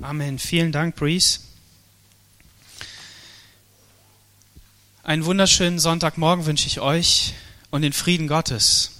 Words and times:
Amen. 0.00 0.38
Vielen 0.38 0.72
Dank, 0.72 0.96
Breeze. 0.96 1.40
Einen 5.02 5.24
wunderschönen 5.24 5.78
Sonntagmorgen 5.78 6.46
wünsche 6.46 6.66
ich 6.66 6.80
euch 6.80 7.34
und 7.70 7.82
den 7.82 7.92
Frieden 7.92 8.26
Gottes. 8.26 8.92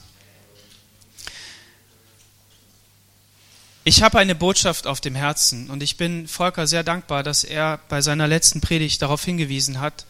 Ich 3.83 4.03
habe 4.03 4.19
eine 4.19 4.35
Botschaft 4.35 4.87
auf 4.87 5.01
dem 5.01 5.15
Herzen 5.15 5.71
und 5.71 5.83
ich 5.83 5.97
bin 5.97 6.29
Volker 6.29 6.67
sehr 6.67 6.83
dankbar, 6.83 7.23
dass 7.23 7.45
er 7.45 7.79
bei 7.89 8.01
seiner 8.01 8.27
letzten 8.27 8.61
Predigt 8.61 9.03
darauf 9.03 9.25
hingewiesen 9.25 9.81
hat, 9.81 10.07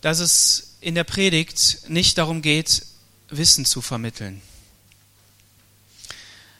dass 0.00 0.18
es 0.20 0.76
in 0.80 0.94
der 0.94 1.04
Predigt 1.04 1.88
nicht 1.88 2.18
darum 2.18 2.42
geht, 2.42 2.82
Wissen 3.28 3.64
zu 3.64 3.82
vermitteln. 3.82 4.40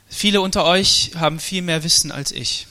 Viele 0.09 0.41
unter 0.41 0.65
euch 0.65 1.13
haben 1.15 1.39
viel 1.39 1.63
mehr 1.63 1.85
Wissen 1.85 2.11
als 2.11 2.33
ich. 2.33 2.67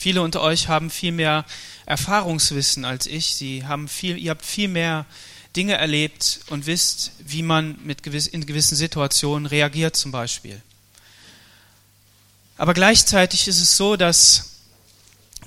Viele 0.00 0.22
unter 0.22 0.42
euch 0.42 0.68
haben 0.68 0.90
viel 0.90 1.10
mehr 1.10 1.44
Erfahrungswissen 1.84 2.84
als 2.84 3.06
ich. 3.06 3.34
Sie 3.34 3.66
haben 3.66 3.88
viel, 3.88 4.16
ihr 4.16 4.30
habt 4.30 4.46
viel 4.46 4.68
mehr 4.68 5.06
Dinge 5.56 5.74
erlebt 5.74 6.38
und 6.50 6.66
wisst, 6.66 7.10
wie 7.18 7.42
man 7.42 7.76
mit 7.82 8.04
gewiss, 8.04 8.28
in 8.28 8.46
gewissen 8.46 8.76
Situationen 8.76 9.44
reagiert 9.46 9.96
zum 9.96 10.12
Beispiel. 10.12 10.62
Aber 12.56 12.74
gleichzeitig 12.74 13.48
ist 13.48 13.60
es 13.60 13.76
so, 13.76 13.96
dass 13.96 14.60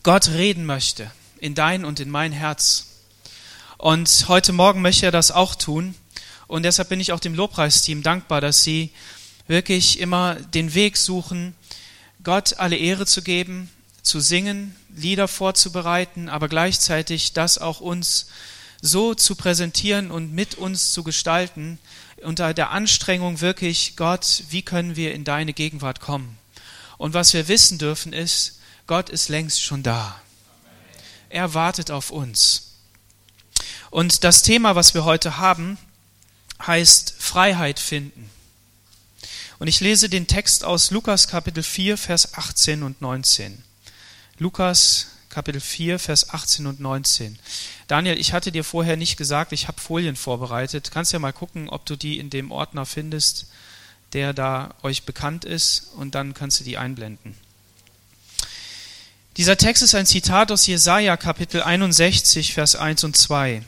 Gott 0.03 0.27
reden 0.27 0.65
möchte 0.65 1.09
in 1.39 1.55
dein 1.55 1.85
und 1.85 2.01
in 2.01 2.09
mein 2.09 2.33
Herz. 2.33 2.87
Und 3.77 4.25
heute 4.27 4.51
Morgen 4.51 4.81
möchte 4.81 5.05
er 5.05 5.11
das 5.13 5.31
auch 5.31 5.55
tun. 5.55 5.95
Und 6.47 6.63
deshalb 6.63 6.89
bin 6.89 6.99
ich 6.99 7.13
auch 7.13 7.21
dem 7.21 7.35
Lobpreisteam 7.35 8.03
dankbar, 8.03 8.41
dass 8.41 8.63
sie 8.63 8.91
wirklich 9.47 10.01
immer 10.01 10.35
den 10.35 10.73
Weg 10.73 10.97
suchen, 10.97 11.55
Gott 12.21 12.59
alle 12.59 12.75
Ehre 12.75 13.05
zu 13.05 13.21
geben, 13.21 13.69
zu 14.03 14.19
singen, 14.19 14.75
Lieder 14.95 15.27
vorzubereiten, 15.27 16.29
aber 16.29 16.47
gleichzeitig 16.47 17.33
das 17.33 17.57
auch 17.57 17.81
uns 17.81 18.27
so 18.81 19.13
zu 19.13 19.35
präsentieren 19.35 20.11
und 20.11 20.33
mit 20.33 20.55
uns 20.55 20.91
zu 20.91 21.03
gestalten, 21.03 21.79
unter 22.23 22.53
der 22.53 22.71
Anstrengung 22.71 23.41
wirklich, 23.41 23.95
Gott, 23.95 24.43
wie 24.49 24.61
können 24.61 24.95
wir 24.95 25.13
in 25.13 25.23
deine 25.23 25.53
Gegenwart 25.53 26.01
kommen? 26.01 26.37
Und 26.97 27.13
was 27.13 27.33
wir 27.33 27.47
wissen 27.47 27.77
dürfen 27.77 28.13
ist, 28.13 28.59
Gott 28.87 29.09
ist 29.09 29.29
längst 29.29 29.61
schon 29.61 29.83
da. 29.83 30.19
Er 31.29 31.53
wartet 31.53 31.91
auf 31.91 32.11
uns. 32.11 32.73
Und 33.89 34.23
das 34.23 34.43
Thema, 34.43 34.75
was 34.75 34.93
wir 34.93 35.05
heute 35.05 35.37
haben, 35.37 35.77
heißt 36.65 37.15
Freiheit 37.17 37.79
finden. 37.79 38.29
Und 39.59 39.67
ich 39.67 39.79
lese 39.79 40.09
den 40.09 40.27
Text 40.27 40.63
aus 40.63 40.91
Lukas 40.91 41.27
Kapitel 41.27 41.63
4, 41.63 41.97
Vers 41.97 42.33
18 42.35 42.83
und 42.83 43.01
19. 43.01 43.63
Lukas 44.41 45.05
Kapitel 45.29 45.61
4, 45.61 45.99
Vers 45.99 46.31
18 46.31 46.65
und 46.65 46.79
19. 46.79 47.37
Daniel, 47.87 48.17
ich 48.17 48.33
hatte 48.33 48.51
dir 48.51 48.63
vorher 48.63 48.97
nicht 48.97 49.15
gesagt, 49.15 49.51
ich 49.51 49.67
habe 49.67 49.79
Folien 49.79 50.15
vorbereitet. 50.15 50.89
Kannst 50.91 51.13
ja 51.13 51.19
mal 51.19 51.31
gucken, 51.31 51.69
ob 51.69 51.85
du 51.85 51.95
die 51.95 52.17
in 52.17 52.31
dem 52.31 52.49
Ordner 52.51 52.87
findest, 52.87 53.45
der 54.13 54.33
da 54.33 54.73
euch 54.81 55.03
bekannt 55.03 55.45
ist, 55.45 55.91
und 55.95 56.15
dann 56.15 56.33
kannst 56.33 56.59
du 56.59 56.63
die 56.63 56.79
einblenden. 56.79 57.37
Dieser 59.37 59.57
Text 59.57 59.83
ist 59.83 59.93
ein 59.93 60.07
Zitat 60.07 60.51
aus 60.51 60.65
Jesaja 60.65 61.17
Kapitel 61.17 61.61
61, 61.61 62.55
Vers 62.55 62.75
1 62.75 63.03
und 63.03 63.15
2. 63.15 63.61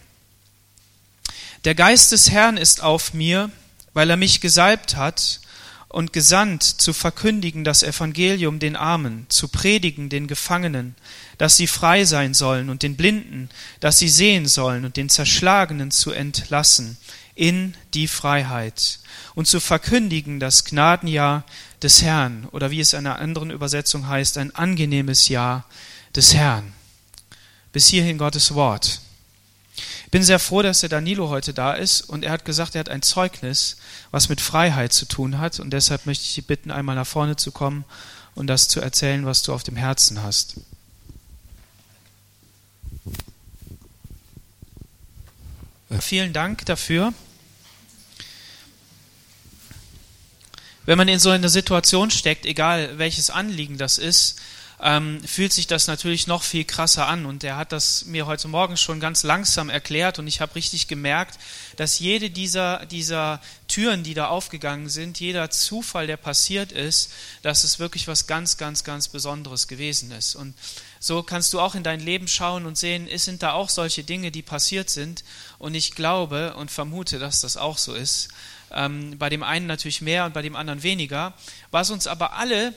Der 1.65 1.75
Geist 1.75 2.11
des 2.11 2.31
Herrn 2.31 2.57
ist 2.57 2.81
auf 2.81 3.13
mir, 3.13 3.51
weil 3.93 4.09
er 4.09 4.17
mich 4.17 4.41
gesalbt 4.41 4.95
hat, 4.95 5.39
und 5.93 6.11
gesandt, 6.11 6.63
zu 6.63 6.91
verkündigen 6.91 7.63
das 7.63 7.83
Evangelium 7.83 8.57
den 8.57 8.75
Armen, 8.75 9.27
zu 9.29 9.47
predigen 9.47 10.09
den 10.09 10.25
Gefangenen, 10.25 10.95
dass 11.37 11.55
sie 11.55 11.67
frei 11.67 12.03
sein 12.03 12.33
sollen, 12.33 12.71
und 12.71 12.81
den 12.81 12.95
Blinden, 12.95 13.47
dass 13.79 13.99
sie 13.99 14.09
sehen 14.09 14.47
sollen, 14.47 14.85
und 14.85 14.97
den 14.97 15.07
Zerschlagenen 15.07 15.91
zu 15.91 16.11
entlassen 16.11 16.97
in 17.35 17.75
die 17.93 18.07
Freiheit, 18.07 19.01
und 19.35 19.47
zu 19.47 19.59
verkündigen 19.59 20.39
das 20.39 20.65
Gnadenjahr 20.65 21.45
des 21.83 22.01
Herrn, 22.01 22.47
oder 22.51 22.71
wie 22.71 22.79
es 22.79 22.93
in 22.93 23.05
einer 23.05 23.19
anderen 23.19 23.51
Übersetzung 23.51 24.07
heißt, 24.07 24.39
ein 24.39 24.55
angenehmes 24.55 25.29
Jahr 25.29 25.63
des 26.15 26.33
Herrn. 26.33 26.73
Bis 27.71 27.87
hierhin 27.87 28.17
Gottes 28.17 28.55
Wort 28.55 28.99
bin 30.13 30.21
sehr 30.21 30.37
froh, 30.37 30.61
dass 30.61 30.81
der 30.81 30.89
Danilo 30.89 31.29
heute 31.29 31.55
da 31.55 31.73
ist 31.73 32.01
und 32.01 32.23
er 32.23 32.31
hat 32.31 32.45
gesagt, 32.45 32.75
er 32.75 32.81
hat 32.81 32.89
ein 32.89 33.01
Zeugnis, 33.01 33.77
was 34.11 34.29
mit 34.29 34.41
Freiheit 34.41 34.93
zu 34.93 35.07
tun 35.07 35.39
hat 35.39 35.59
und 35.59 35.71
deshalb 35.71 36.05
möchte 36.05 36.23
ich 36.23 36.35
dich 36.35 36.45
bitten, 36.45 36.69
einmal 36.69 36.95
nach 36.95 37.07
vorne 37.07 37.35
zu 37.35 37.51
kommen 37.51 37.83
und 38.35 38.45
das 38.45 38.67
zu 38.67 38.79
erzählen, 38.79 39.25
was 39.25 39.41
du 39.41 39.51
auf 39.51 39.63
dem 39.63 39.75
Herzen 39.75 40.21
hast. 40.21 40.57
Vielen 45.99 46.31
Dank 46.31 46.63
dafür. 46.67 47.11
Wenn 50.85 50.99
man 50.99 51.07
in 51.07 51.17
so 51.17 51.31
einer 51.31 51.49
Situation 51.49 52.11
steckt, 52.11 52.45
egal 52.45 52.99
welches 52.99 53.31
Anliegen 53.31 53.79
das 53.79 53.97
ist, 53.97 54.39
ähm, 54.83 55.21
fühlt 55.23 55.53
sich 55.53 55.65
das 55.65 55.87
natürlich 55.87 56.27
noch 56.27 56.43
viel 56.43 56.65
krasser 56.65 57.07
an. 57.07 57.25
Und 57.25 57.45
er 57.45 57.55
hat 57.55 57.71
das 57.71 58.05
mir 58.05 58.25
heute 58.25 58.49
Morgen 58.49 58.75
schon 58.75 58.99
ganz 58.99 59.23
langsam 59.23 59.69
erklärt 59.69 60.19
und 60.19 60.27
ich 60.27 60.41
habe 60.41 60.55
richtig 60.55 60.89
gemerkt, 60.89 61.39
dass 61.77 61.99
jede 61.99 62.29
dieser, 62.29 62.85
dieser 62.85 63.39
Türen, 63.69 64.03
die 64.03 64.13
da 64.13 64.27
aufgegangen 64.27 64.89
sind, 64.89 65.21
jeder 65.21 65.49
Zufall, 65.49 66.05
der 66.05 66.17
passiert 66.17 66.73
ist, 66.73 67.13
dass 67.43 67.63
es 67.63 67.79
wirklich 67.79 68.09
was 68.09 68.27
ganz, 68.27 68.57
ganz, 68.57 68.83
ganz 68.83 69.07
Besonderes 69.07 69.69
gewesen 69.69 70.11
ist. 70.11 70.35
Und 70.35 70.53
so 70.99 71.23
kannst 71.23 71.53
du 71.53 71.61
auch 71.61 71.75
in 71.75 71.83
dein 71.83 72.01
Leben 72.01 72.27
schauen 72.27 72.65
und 72.65 72.77
sehen, 72.77 73.07
es 73.07 73.23
sind 73.23 73.41
da 73.41 73.53
auch 73.53 73.69
solche 73.69 74.03
Dinge, 74.03 74.31
die 74.31 74.41
passiert 74.41 74.89
sind. 74.89 75.23
Und 75.59 75.75
ich 75.75 75.95
glaube 75.95 76.55
und 76.55 76.71
vermute, 76.71 77.19
dass 77.19 77.39
das 77.39 77.55
auch 77.55 77.77
so 77.77 77.93
ist. 77.93 78.27
Ähm, 78.69 79.17
bei 79.17 79.29
dem 79.29 79.43
einen 79.43 79.67
natürlich 79.67 80.01
mehr 80.01 80.25
und 80.25 80.33
bei 80.33 80.41
dem 80.41 80.57
anderen 80.57 80.83
weniger. 80.83 81.33
Was 81.71 81.89
uns 81.89 82.05
aber 82.05 82.33
alle 82.33 82.73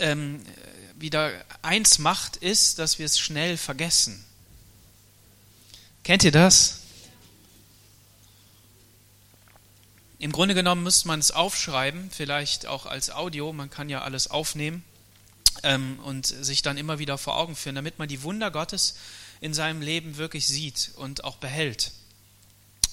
ähm, 0.00 0.42
wieder 0.98 1.32
eins 1.62 1.98
macht, 1.98 2.36
ist, 2.36 2.78
dass 2.78 2.98
wir 2.98 3.06
es 3.06 3.18
schnell 3.18 3.56
vergessen. 3.56 4.24
Kennt 6.04 6.24
ihr 6.24 6.32
das? 6.32 6.80
Im 10.18 10.32
Grunde 10.32 10.54
genommen 10.54 10.82
müsste 10.82 11.08
man 11.08 11.20
es 11.20 11.30
aufschreiben, 11.30 12.10
vielleicht 12.10 12.66
auch 12.66 12.86
als 12.86 13.10
Audio, 13.10 13.52
man 13.52 13.68
kann 13.68 13.90
ja 13.90 14.02
alles 14.02 14.30
aufnehmen 14.30 14.82
ähm, 15.62 15.98
und 16.04 16.26
sich 16.26 16.62
dann 16.62 16.78
immer 16.78 16.98
wieder 16.98 17.18
vor 17.18 17.36
Augen 17.36 17.54
führen, 17.54 17.74
damit 17.74 17.98
man 17.98 18.08
die 18.08 18.22
Wunder 18.22 18.50
Gottes 18.50 18.96
in 19.40 19.52
seinem 19.52 19.82
Leben 19.82 20.16
wirklich 20.16 20.46
sieht 20.46 20.92
und 20.96 21.24
auch 21.24 21.36
behält 21.36 21.92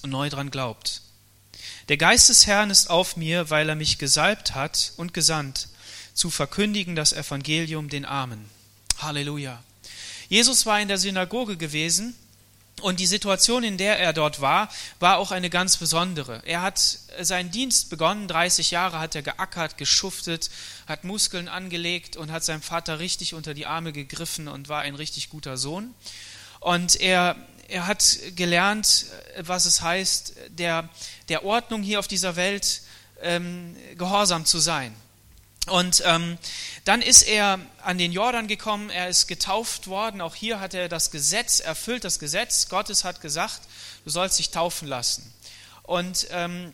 und 0.02 0.10
neu 0.10 0.28
dran 0.28 0.50
glaubt. 0.50 1.00
Der 1.88 1.96
Geist 1.96 2.28
des 2.28 2.46
Herrn 2.46 2.70
ist 2.70 2.90
auf 2.90 3.16
mir, 3.16 3.48
weil 3.48 3.68
er 3.68 3.74
mich 3.74 3.98
gesalbt 3.98 4.54
hat 4.54 4.92
und 4.96 5.14
gesandt, 5.14 5.68
zu 6.14 6.30
verkündigen 6.30 6.96
das 6.96 7.12
Evangelium 7.12 7.88
den 7.88 8.04
Armen. 8.04 8.48
Halleluja. 8.98 9.62
Jesus 10.28 10.64
war 10.64 10.80
in 10.80 10.88
der 10.88 10.98
Synagoge 10.98 11.56
gewesen 11.56 12.14
und 12.80 12.98
die 12.98 13.06
Situation, 13.06 13.62
in 13.62 13.78
der 13.78 13.98
er 13.98 14.12
dort 14.12 14.40
war, 14.40 14.68
war 14.98 15.18
auch 15.18 15.30
eine 15.30 15.50
ganz 15.50 15.76
besondere. 15.76 16.42
Er 16.44 16.62
hat 16.62 16.78
seinen 17.20 17.50
Dienst 17.50 17.88
begonnen, 17.88 18.26
30 18.26 18.70
Jahre 18.70 18.98
hat 18.98 19.14
er 19.14 19.22
geackert, 19.22 19.78
geschuftet, 19.78 20.50
hat 20.86 21.04
Muskeln 21.04 21.48
angelegt 21.48 22.16
und 22.16 22.32
hat 22.32 22.44
seinem 22.44 22.62
Vater 22.62 22.98
richtig 22.98 23.34
unter 23.34 23.54
die 23.54 23.66
Arme 23.66 23.92
gegriffen 23.92 24.48
und 24.48 24.68
war 24.68 24.82
ein 24.82 24.96
richtig 24.96 25.30
guter 25.30 25.56
Sohn. 25.56 25.94
Und 26.60 26.96
er, 27.00 27.36
er 27.68 27.86
hat 27.86 28.18
gelernt, 28.34 29.06
was 29.38 29.66
es 29.66 29.80
heißt, 29.80 30.34
der, 30.48 30.88
der 31.28 31.44
Ordnung 31.44 31.82
hier 31.82 31.98
auf 31.98 32.08
dieser 32.08 32.36
Welt 32.36 32.82
ähm, 33.22 33.76
gehorsam 33.96 34.46
zu 34.46 34.58
sein. 34.58 34.94
Und 35.66 36.02
ähm, 36.04 36.36
dann 36.84 37.00
ist 37.00 37.22
er 37.22 37.58
an 37.82 37.96
den 37.96 38.12
Jordan 38.12 38.48
gekommen, 38.48 38.90
er 38.90 39.08
ist 39.08 39.26
getauft 39.28 39.86
worden. 39.86 40.20
Auch 40.20 40.34
hier 40.34 40.60
hat 40.60 40.74
er 40.74 40.88
das 40.88 41.10
Gesetz 41.10 41.60
erfüllt, 41.60 42.04
das 42.04 42.18
Gesetz 42.18 42.68
Gottes 42.68 43.04
hat 43.04 43.22
gesagt, 43.22 43.62
du 44.04 44.10
sollst 44.10 44.38
dich 44.38 44.50
taufen 44.50 44.88
lassen. 44.88 45.32
Und 45.82 46.26
ähm, 46.30 46.72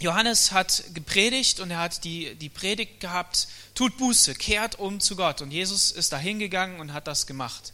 Johannes 0.00 0.52
hat 0.52 0.84
gepredigt 0.94 1.58
und 1.58 1.70
er 1.70 1.78
hat 1.78 2.04
die, 2.04 2.34
die 2.36 2.48
Predigt 2.48 3.00
gehabt, 3.00 3.48
tut 3.74 3.96
Buße, 3.96 4.34
kehrt 4.34 4.78
um 4.78 5.00
zu 5.00 5.16
Gott. 5.16 5.40
Und 5.40 5.50
Jesus 5.50 5.90
ist 5.90 6.12
da 6.12 6.18
hingegangen 6.18 6.80
und 6.80 6.92
hat 6.92 7.06
das 7.06 7.26
gemacht. 7.26 7.72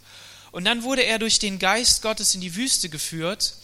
Und 0.53 0.65
dann 0.65 0.85
wurde 0.85 1.03
er 1.03 1.19
durch 1.19 1.41
den 1.41 1.59
Geist 1.59 2.01
Gottes 2.01 2.35
in 2.35 2.41
die 2.41 2.55
Wüste 2.55 2.89
geführt. 2.89 3.55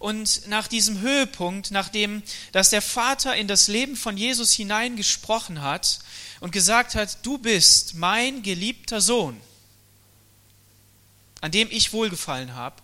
Und 0.00 0.48
nach 0.48 0.66
diesem 0.66 1.00
Höhepunkt, 1.00 1.70
nachdem, 1.70 2.24
dass 2.50 2.70
der 2.70 2.82
Vater 2.82 3.36
in 3.36 3.46
das 3.46 3.68
Leben 3.68 3.94
von 3.94 4.16
Jesus 4.16 4.50
hineingesprochen 4.52 5.62
hat, 5.62 6.00
und 6.40 6.52
gesagt 6.52 6.94
hat, 6.94 7.24
du 7.24 7.38
bist 7.38 7.94
mein 7.94 8.42
geliebter 8.42 9.00
Sohn, 9.00 9.40
an 11.40 11.52
dem 11.52 11.68
ich 11.70 11.92
wohlgefallen 11.92 12.54
habe, 12.54 12.76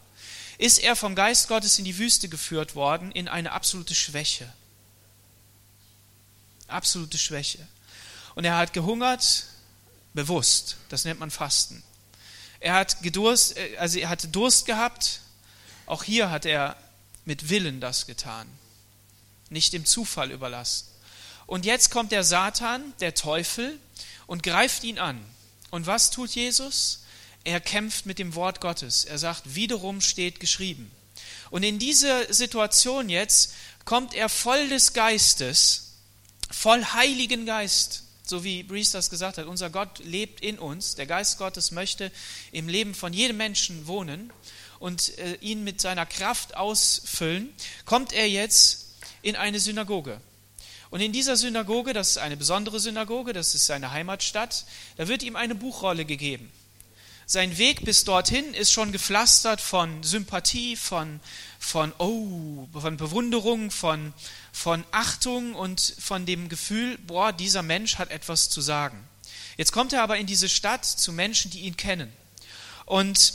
ist 0.58 0.78
er 0.78 0.96
vom 0.96 1.14
Geist 1.14 1.48
Gottes 1.48 1.78
in 1.78 1.84
die 1.84 1.98
Wüste 1.98 2.28
geführt 2.28 2.74
worden 2.74 3.12
in 3.12 3.28
eine 3.28 3.52
absolute 3.52 3.94
Schwäche. 3.94 4.50
Absolute 6.68 7.18
Schwäche. 7.18 7.66
Und 8.34 8.44
er 8.44 8.56
hat 8.56 8.72
gehungert, 8.72 9.46
bewusst, 10.14 10.76
das 10.88 11.04
nennt 11.04 11.20
man 11.20 11.30
Fasten. 11.30 11.82
Er 12.60 12.74
hat 12.74 13.02
Gedurst, 13.02 13.56
äh, 13.56 13.76
also 13.78 13.98
er 13.98 14.08
hatte 14.08 14.28
Durst 14.28 14.66
gehabt. 14.66 15.20
Auch 15.84 16.02
hier 16.02 16.30
hat 16.30 16.46
er 16.46 16.76
mit 17.26 17.50
Willen 17.50 17.80
das 17.80 18.06
getan, 18.06 18.48
nicht 19.50 19.74
dem 19.74 19.84
Zufall 19.84 20.30
überlassen. 20.30 20.86
Und 21.46 21.66
jetzt 21.66 21.90
kommt 21.90 22.12
der 22.12 22.24
Satan, 22.24 22.94
der 23.00 23.14
Teufel, 23.14 23.78
und 24.26 24.42
greift 24.42 24.82
ihn 24.82 24.98
an. 24.98 25.22
Und 25.70 25.86
was 25.86 26.10
tut 26.10 26.30
Jesus? 26.30 27.04
Er 27.44 27.60
kämpft 27.60 28.06
mit 28.06 28.18
dem 28.18 28.34
Wort 28.34 28.60
Gottes. 28.60 29.04
Er 29.04 29.18
sagt, 29.18 29.54
wiederum 29.54 30.00
steht 30.00 30.40
geschrieben. 30.40 30.90
Und 31.50 31.62
in 31.62 31.78
diese 31.78 32.32
Situation 32.32 33.08
jetzt 33.08 33.52
kommt 33.84 34.14
er 34.14 34.28
voll 34.28 34.68
des 34.68 34.94
Geistes, 34.94 35.92
voll 36.50 36.84
Heiligen 36.84 37.46
Geist, 37.46 38.02
so 38.24 38.42
wie 38.42 38.64
Brees 38.64 38.90
das 38.90 39.10
gesagt 39.10 39.38
hat. 39.38 39.46
Unser 39.46 39.70
Gott 39.70 40.00
lebt 40.00 40.40
in 40.40 40.58
uns. 40.58 40.96
Der 40.96 41.06
Geist 41.06 41.38
Gottes 41.38 41.70
möchte 41.70 42.10
im 42.50 42.68
Leben 42.68 42.94
von 42.94 43.12
jedem 43.12 43.36
Menschen 43.36 43.86
wohnen 43.86 44.32
und 44.78 45.18
äh, 45.18 45.34
ihn 45.40 45.64
mit 45.64 45.80
seiner 45.80 46.06
Kraft 46.06 46.56
ausfüllen. 46.56 47.52
Kommt 47.84 48.12
er 48.12 48.28
jetzt 48.28 48.94
in 49.22 49.36
eine 49.36 49.60
Synagoge. 49.60 50.20
Und 50.90 51.00
in 51.00 51.12
dieser 51.12 51.36
Synagoge, 51.36 51.92
das 51.92 52.10
ist 52.10 52.18
eine 52.18 52.36
besondere 52.36 52.80
Synagoge, 52.80 53.32
das 53.32 53.54
ist 53.54 53.66
seine 53.66 53.90
Heimatstadt, 53.90 54.64
da 54.96 55.08
wird 55.08 55.22
ihm 55.22 55.36
eine 55.36 55.54
Buchrolle 55.54 56.04
gegeben. 56.04 56.50
Sein 57.28 57.58
Weg 57.58 57.84
bis 57.84 58.04
dorthin 58.04 58.54
ist 58.54 58.70
schon 58.70 58.92
gepflastert 58.92 59.60
von 59.60 60.04
Sympathie, 60.04 60.76
von, 60.76 61.18
von, 61.58 61.92
oh, 61.98 62.68
von 62.72 62.96
Bewunderung, 62.96 63.72
von, 63.72 64.12
von 64.52 64.84
Achtung 64.92 65.56
und 65.56 65.96
von 65.98 66.24
dem 66.24 66.48
Gefühl, 66.48 66.98
boah, 66.98 67.32
dieser 67.32 67.62
Mensch 67.62 67.96
hat 67.98 68.12
etwas 68.12 68.48
zu 68.48 68.60
sagen. 68.60 69.08
Jetzt 69.56 69.72
kommt 69.72 69.92
er 69.92 70.04
aber 70.04 70.18
in 70.18 70.26
diese 70.26 70.48
Stadt 70.48 70.84
zu 70.84 71.12
Menschen, 71.12 71.50
die 71.50 71.62
ihn 71.62 71.76
kennen. 71.76 72.12
Und 72.84 73.32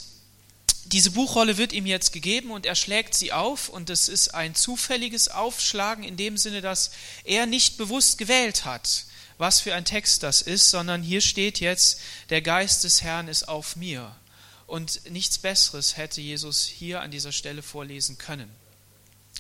diese 0.92 1.12
Buchrolle 1.12 1.58
wird 1.58 1.74
ihm 1.74 1.86
jetzt 1.86 2.12
gegeben 2.12 2.52
und 2.52 2.66
er 2.66 2.76
schlägt 2.76 3.16
sie 3.16 3.32
auf 3.32 3.70
und 3.70 3.90
es 3.90 4.10
ist 4.10 4.34
ein 4.34 4.56
zufälliges 4.56 5.30
Aufschlagen 5.30 6.04
in 6.04 6.18
dem 6.18 6.38
Sinne, 6.38 6.62
dass 6.62 6.92
er 7.24 7.46
nicht 7.46 7.78
bewusst 7.78 8.18
gewählt 8.18 8.66
hat, 8.66 9.06
was 9.38 9.62
für 9.62 9.74
ein 9.74 9.86
Text 9.86 10.24
das 10.24 10.42
ist, 10.42 10.70
sondern 10.70 11.02
hier 11.02 11.22
steht 11.22 11.60
jetzt, 11.60 12.00
der 12.30 12.42
Geist 12.42 12.84
des 12.84 13.02
Herrn 13.02 13.28
ist 13.28 13.48
auf 13.48 13.76
mir. 13.76 14.16
Und 14.68 15.10
nichts 15.10 15.38
Besseres 15.38 15.98
hätte 15.98 16.22
Jesus 16.22 16.66
hier 16.66 17.02
an 17.02 17.12
dieser 17.12 17.32
Stelle 17.32 17.62
vorlesen 17.62 18.18
können. 18.18 18.50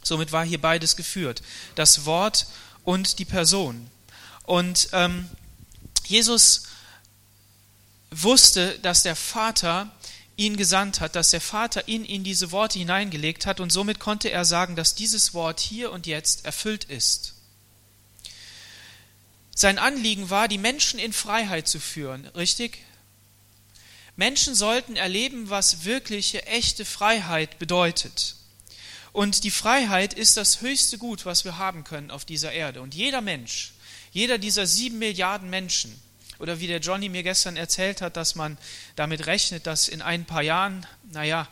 Somit 0.03 0.31
war 0.31 0.45
hier 0.45 0.59
beides 0.59 0.95
geführt, 0.95 1.41
das 1.75 2.05
Wort 2.05 2.47
und 2.83 3.19
die 3.19 3.25
Person. 3.25 3.89
Und 4.43 4.89
ähm, 4.93 5.29
Jesus 6.07 6.63
wusste, 8.09 8.79
dass 8.79 9.03
der 9.03 9.15
Vater 9.15 9.91
ihn 10.37 10.57
gesandt 10.57 11.01
hat, 11.01 11.15
dass 11.15 11.31
der 11.31 11.41
Vater 11.41 11.87
in 11.87 12.05
ihn 12.05 12.23
diese 12.23 12.51
Worte 12.51 12.79
hineingelegt 12.79 13.45
hat 13.45 13.59
und 13.59 13.71
somit 13.71 13.99
konnte 13.99 14.29
er 14.29 14.45
sagen, 14.45 14.75
dass 14.75 14.95
dieses 14.95 15.33
Wort 15.33 15.59
hier 15.59 15.91
und 15.91 16.07
jetzt 16.07 16.45
erfüllt 16.45 16.85
ist. 16.85 17.35
Sein 19.53 19.77
Anliegen 19.77 20.29
war, 20.29 20.47
die 20.47 20.57
Menschen 20.57 20.99
in 20.99 21.13
Freiheit 21.13 21.67
zu 21.67 21.79
führen, 21.79 22.25
richtig? 22.27 22.79
Menschen 24.15 24.55
sollten 24.55 24.95
erleben, 24.95 25.49
was 25.49 25.85
wirkliche, 25.85 26.45
echte 26.45 26.85
Freiheit 26.85 27.59
bedeutet. 27.59 28.35
Und 29.13 29.43
die 29.43 29.51
Freiheit 29.51 30.13
ist 30.13 30.37
das 30.37 30.61
höchste 30.61 30.97
Gut, 30.97 31.25
was 31.25 31.43
wir 31.43 31.57
haben 31.57 31.83
können 31.83 32.11
auf 32.11 32.23
dieser 32.23 32.51
Erde. 32.51 32.81
Und 32.81 32.95
jeder 32.95 33.21
Mensch, 33.21 33.73
jeder 34.11 34.37
dieser 34.37 34.65
sieben 34.67 34.99
Milliarden 34.99 35.49
Menschen, 35.49 36.01
oder 36.41 36.59
wie 36.59 36.67
der 36.67 36.79
Johnny 36.79 37.07
mir 37.07 37.21
gestern 37.21 37.55
erzählt 37.55 38.01
hat, 38.01 38.17
dass 38.17 38.33
man 38.33 38.57
damit 38.95 39.27
rechnet, 39.27 39.67
dass 39.67 39.87
in 39.87 40.01
ein 40.01 40.25
paar 40.25 40.41
Jahren, 40.41 40.87
naja, 41.11 41.47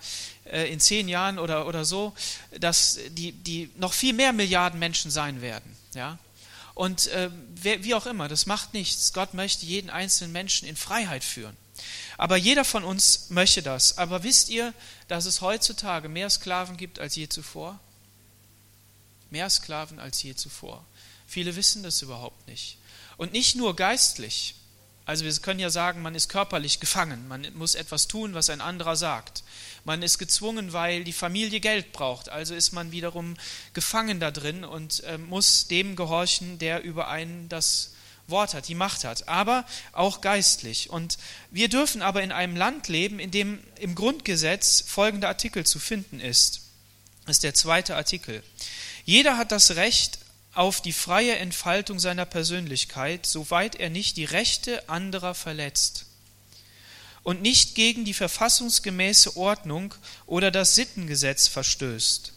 äh, 0.46 0.72
in 0.72 0.80
zehn 0.80 1.08
Jahren 1.08 1.38
oder, 1.38 1.68
oder 1.68 1.86
so, 1.86 2.14
dass 2.60 3.00
die, 3.10 3.32
die 3.32 3.70
noch 3.78 3.94
viel 3.94 4.14
mehr 4.14 4.34
Milliarden 4.34 4.80
Menschen 4.80 5.12
sein 5.12 5.42
werden. 5.42 5.78
Ja? 5.94 6.18
Und 6.74 7.08
äh, 7.08 7.30
wie 7.62 7.94
auch 7.94 8.08
immer, 8.08 8.28
das 8.28 8.48
macht 8.48 8.74
nichts. 8.74 9.14
Gott 9.14 9.36
möchte 9.36 9.66
jeden 9.66 9.92
einzelnen 9.92 10.32
Menschen 10.32 10.68
in 10.68 10.76
Freiheit 10.76 11.24
führen. 11.24 11.56
Aber 12.18 12.36
jeder 12.36 12.66
von 12.66 12.84
uns 12.84 13.30
möchte 13.30 13.62
das. 13.62 13.98
Aber 13.98 14.24
wisst 14.24 14.50
ihr, 14.50 14.74
dass 15.08 15.26
es 15.26 15.42
heutzutage 15.42 16.10
mehr 16.10 16.30
Sklaven 16.30 16.78
gibt 16.78 17.00
als 17.00 17.16
je 17.16 17.30
zuvor? 17.30 17.80
Mehr 19.30 19.50
Sklaven 19.50 20.00
als 20.00 20.24
je 20.24 20.36
zuvor. 20.36 20.84
Viele 21.28 21.56
wissen 21.56 21.84
das 21.84 22.02
überhaupt 22.02 22.48
nicht. 22.48 22.78
Und 23.18 23.34
nicht 23.34 23.56
nur 23.56 23.76
geistlich. 23.76 24.56
Also 25.10 25.26
wir 25.26 25.34
können 25.38 25.60
ja 25.60 25.72
sagen, 25.72 26.04
man 26.04 26.14
ist 26.14 26.30
körperlich 26.30 26.80
gefangen, 26.80 27.28
man 27.28 27.48
muss 27.56 27.74
etwas 27.74 28.08
tun, 28.08 28.36
was 28.36 28.52
ein 28.52 28.62
anderer 28.62 28.96
sagt. 28.96 29.42
Man 29.84 30.04
ist 30.04 30.20
gezwungen, 30.20 30.72
weil 30.72 31.04
die 31.04 31.14
Familie 31.14 31.60
Geld 31.60 31.94
braucht, 31.94 32.30
also 32.30 32.54
ist 32.54 32.74
man 32.74 32.92
wiederum 32.92 33.36
gefangen 33.74 34.20
da 34.20 34.30
drin 34.30 34.64
und 34.64 35.04
äh, 35.06 35.18
muss 35.18 35.68
dem 35.68 35.96
gehorchen, 35.96 36.60
der 36.60 36.84
über 36.84 37.08
einen 37.08 37.50
das 37.50 37.94
Wort 38.28 38.54
hat, 38.54 38.68
die 38.68 38.76
Macht 38.76 39.04
hat, 39.04 39.28
aber 39.28 39.66
auch 39.94 40.22
geistlich. 40.22 40.92
Und 40.92 41.18
wir 41.50 41.70
dürfen 41.70 42.04
aber 42.04 42.22
in 42.22 42.32
einem 42.32 42.56
Land 42.56 42.88
leben, 42.88 43.18
in 43.18 43.32
dem 43.32 43.64
im 43.80 43.96
Grundgesetz 43.96 44.84
folgender 44.86 45.30
Artikel 45.30 45.66
zu 45.66 45.80
finden 45.80 46.20
ist. 46.20 46.62
Das 47.26 47.38
ist 47.38 47.44
der 47.44 47.56
zweite 47.56 47.96
Artikel. 47.96 48.44
Jeder 49.06 49.38
hat 49.38 49.52
das 49.52 49.72
Recht 49.72 50.20
auf 50.54 50.82
die 50.82 50.94
freie 50.94 51.38
Entfaltung 51.38 52.00
seiner 52.00 52.26
Persönlichkeit, 52.26 53.26
soweit 53.26 53.76
er 53.76 53.90
nicht 53.90 54.18
die 54.18 54.26
Rechte 54.26 54.88
anderer 54.90 55.36
verletzt 55.36 56.06
und 57.24 57.42
nicht 57.42 57.76
gegen 57.76 58.06
die 58.06 58.14
verfassungsgemäße 58.14 59.38
Ordnung 59.38 59.94
oder 60.26 60.52
das 60.52 60.76
Sittengesetz 60.76 61.48
verstößt. 61.48 62.34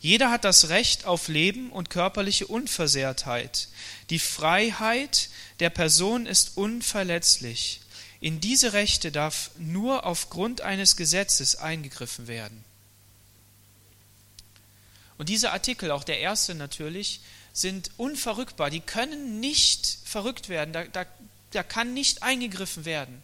Jeder 0.00 0.30
hat 0.30 0.44
das 0.44 0.68
Recht 0.68 1.04
auf 1.06 1.28
Leben 1.28 1.70
und 1.70 1.90
körperliche 1.90 2.46
Unversehrtheit. 2.46 3.68
Die 4.10 4.20
Freiheit 4.20 5.28
der 5.60 5.70
Person 5.70 6.26
ist 6.26 6.56
unverletzlich. 6.56 7.80
In 8.20 8.40
diese 8.40 8.72
Rechte 8.72 9.12
darf 9.12 9.50
nur 9.58 10.06
aufgrund 10.06 10.60
eines 10.60 10.96
Gesetzes 10.96 11.56
eingegriffen 11.56 12.28
werden. 12.28 12.64
Und 15.18 15.28
diese 15.28 15.52
Artikel, 15.52 15.90
auch 15.90 16.04
der 16.04 16.20
erste 16.20 16.54
natürlich, 16.54 17.20
sind 17.52 17.90
unverrückbar. 17.96 18.70
Die 18.70 18.80
können 18.80 19.40
nicht 19.40 19.98
verrückt 20.04 20.48
werden. 20.48 20.72
Da, 20.72 20.84
da, 20.84 21.04
da 21.50 21.62
kann 21.62 21.92
nicht 21.92 22.22
eingegriffen 22.22 22.84
werden. 22.84 23.20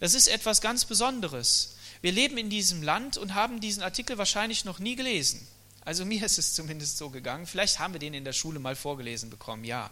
Das 0.00 0.14
ist 0.14 0.26
etwas 0.26 0.60
ganz 0.60 0.86
Besonderes. 0.86 1.76
Wir 2.00 2.12
leben 2.12 2.38
in 2.38 2.50
diesem 2.50 2.82
Land 2.82 3.16
und 3.16 3.34
haben 3.34 3.60
diesen 3.60 3.82
Artikel 3.82 4.18
wahrscheinlich 4.18 4.64
noch 4.64 4.78
nie 4.78 4.96
gelesen. 4.96 5.46
Also 5.86 6.06
mir 6.06 6.24
ist 6.24 6.38
es 6.38 6.54
zumindest 6.54 6.96
so 6.96 7.10
gegangen. 7.10 7.46
Vielleicht 7.46 7.78
haben 7.78 7.92
wir 7.92 8.00
den 8.00 8.14
in 8.14 8.24
der 8.24 8.32
Schule 8.32 8.58
mal 8.58 8.74
vorgelesen 8.74 9.28
bekommen, 9.28 9.64
ja. 9.64 9.90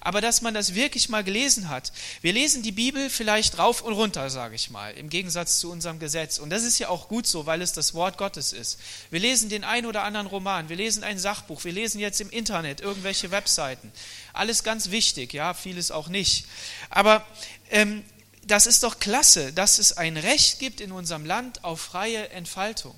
Aber 0.00 0.20
dass 0.20 0.42
man 0.42 0.52
das 0.52 0.74
wirklich 0.74 1.08
mal 1.08 1.24
gelesen 1.24 1.70
hat. 1.70 1.92
Wir 2.20 2.34
lesen 2.34 2.62
die 2.62 2.72
Bibel 2.72 3.08
vielleicht 3.08 3.58
rauf 3.58 3.80
und 3.80 3.94
runter, 3.94 4.28
sage 4.28 4.54
ich 4.54 4.68
mal, 4.68 4.92
im 4.92 5.08
Gegensatz 5.08 5.58
zu 5.58 5.70
unserem 5.70 5.98
Gesetz. 5.98 6.38
Und 6.38 6.50
das 6.50 6.62
ist 6.62 6.78
ja 6.78 6.90
auch 6.90 7.08
gut 7.08 7.26
so, 7.26 7.46
weil 7.46 7.62
es 7.62 7.72
das 7.72 7.94
Wort 7.94 8.18
Gottes 8.18 8.52
ist. 8.52 8.78
Wir 9.10 9.20
lesen 9.20 9.48
den 9.48 9.64
ein 9.64 9.86
oder 9.86 10.02
anderen 10.02 10.26
Roman, 10.26 10.68
wir 10.68 10.76
lesen 10.76 11.04
ein 11.04 11.18
Sachbuch, 11.18 11.64
wir 11.64 11.72
lesen 11.72 12.00
jetzt 12.00 12.20
im 12.20 12.28
Internet 12.28 12.82
irgendwelche 12.82 13.30
Webseiten. 13.30 13.90
Alles 14.34 14.62
ganz 14.62 14.90
wichtig, 14.90 15.32
ja, 15.32 15.54
vieles 15.54 15.90
auch 15.90 16.08
nicht. 16.08 16.44
Aber 16.90 17.26
ähm, 17.70 18.04
das 18.44 18.66
ist 18.66 18.82
doch 18.82 18.98
klasse, 18.98 19.54
dass 19.54 19.78
es 19.78 19.96
ein 19.96 20.18
Recht 20.18 20.58
gibt 20.58 20.82
in 20.82 20.92
unserem 20.92 21.24
Land 21.24 21.64
auf 21.64 21.80
freie 21.80 22.28
Entfaltung. 22.28 22.94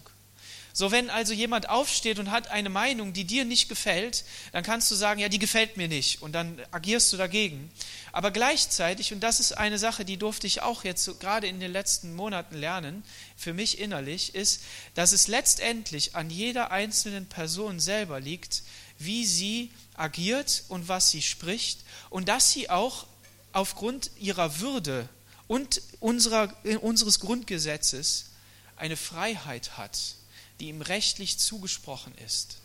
So, 0.75 0.91
wenn 0.91 1.11
also 1.11 1.35
jemand 1.35 1.69
aufsteht 1.69 2.19
und 2.19 2.31
hat 2.31 2.49
eine 2.51 2.71
Meinung, 2.71 3.13
die 3.13 3.25
dir 3.25 3.45
nicht 3.45 3.69
gefällt, 3.69 4.25
dann 4.53 4.65
kannst 4.65 4.91
du 4.91 4.95
sagen, 4.95 5.21
ja, 5.21 5.29
die 5.29 5.39
gefällt 5.39 5.77
mir 5.77 5.87
nicht. 5.87 6.23
Und 6.23 6.33
dann 6.33 6.59
agierst 6.71 7.13
du 7.13 7.19
dagegen. 7.19 7.71
Aber 8.11 8.31
gleichzeitig, 8.31 9.13
und 9.13 9.21
das 9.21 9.39
ist 9.39 9.53
eine 9.53 9.79
Sache, 9.79 10.07
die 10.07 10.17
durfte 10.17 10.47
ich 10.47 10.63
auch 10.63 10.85
jetzt 10.85 11.21
gerade 11.21 11.47
in 11.47 11.61
den 11.61 11.73
letzten 11.73 12.15
Monaten 12.15 12.57
lernen, 12.57 13.05
für 13.37 13.53
mich 13.53 13.79
innerlich, 13.81 14.35
ist, 14.35 14.63
dass 14.95 15.13
es 15.13 15.29
letztendlich 15.29 16.15
an 16.15 16.31
jeder 16.31 16.71
einzelnen 16.71 17.27
Person 17.27 17.79
selber 17.79 18.19
liegt, 18.19 18.63
wie 18.99 19.27
sie 19.27 19.71
agiert 19.95 20.65
und 20.69 20.89
was 20.89 21.11
sie 21.11 21.23
spricht. 21.23 21.81
Und 22.09 22.29
dass 22.29 22.51
sie 22.51 22.71
auch 22.71 23.07
aufgrund 23.53 24.11
ihrer 24.19 24.61
Würde 24.61 25.07
und 25.49 25.83
unserer, 26.01 26.55
unseres 26.81 27.21
Grundgesetzes 27.21 28.31
eine 28.77 28.97
Freiheit 28.97 29.77
hat 29.77 30.15
die 30.63 30.69
ihm 30.69 30.81
rechtlich 30.81 31.39
zugesprochen 31.39 32.15
ist. 32.25 32.59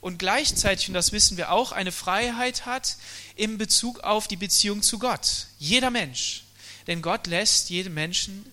Und 0.00 0.18
gleichzeitig, 0.18 0.88
und 0.88 0.94
das 0.94 1.12
wissen 1.12 1.36
wir 1.36 1.52
auch, 1.52 1.70
eine 1.70 1.92
Freiheit 1.92 2.66
hat 2.66 2.96
in 3.36 3.56
Bezug 3.56 4.00
auf 4.00 4.26
die 4.26 4.36
Beziehung 4.36 4.82
zu 4.82 4.98
Gott. 4.98 5.46
Jeder 5.60 5.90
Mensch. 5.90 6.42
Denn 6.88 7.02
Gott 7.02 7.28
lässt 7.28 7.70
jeden 7.70 7.94
Menschen, 7.94 8.44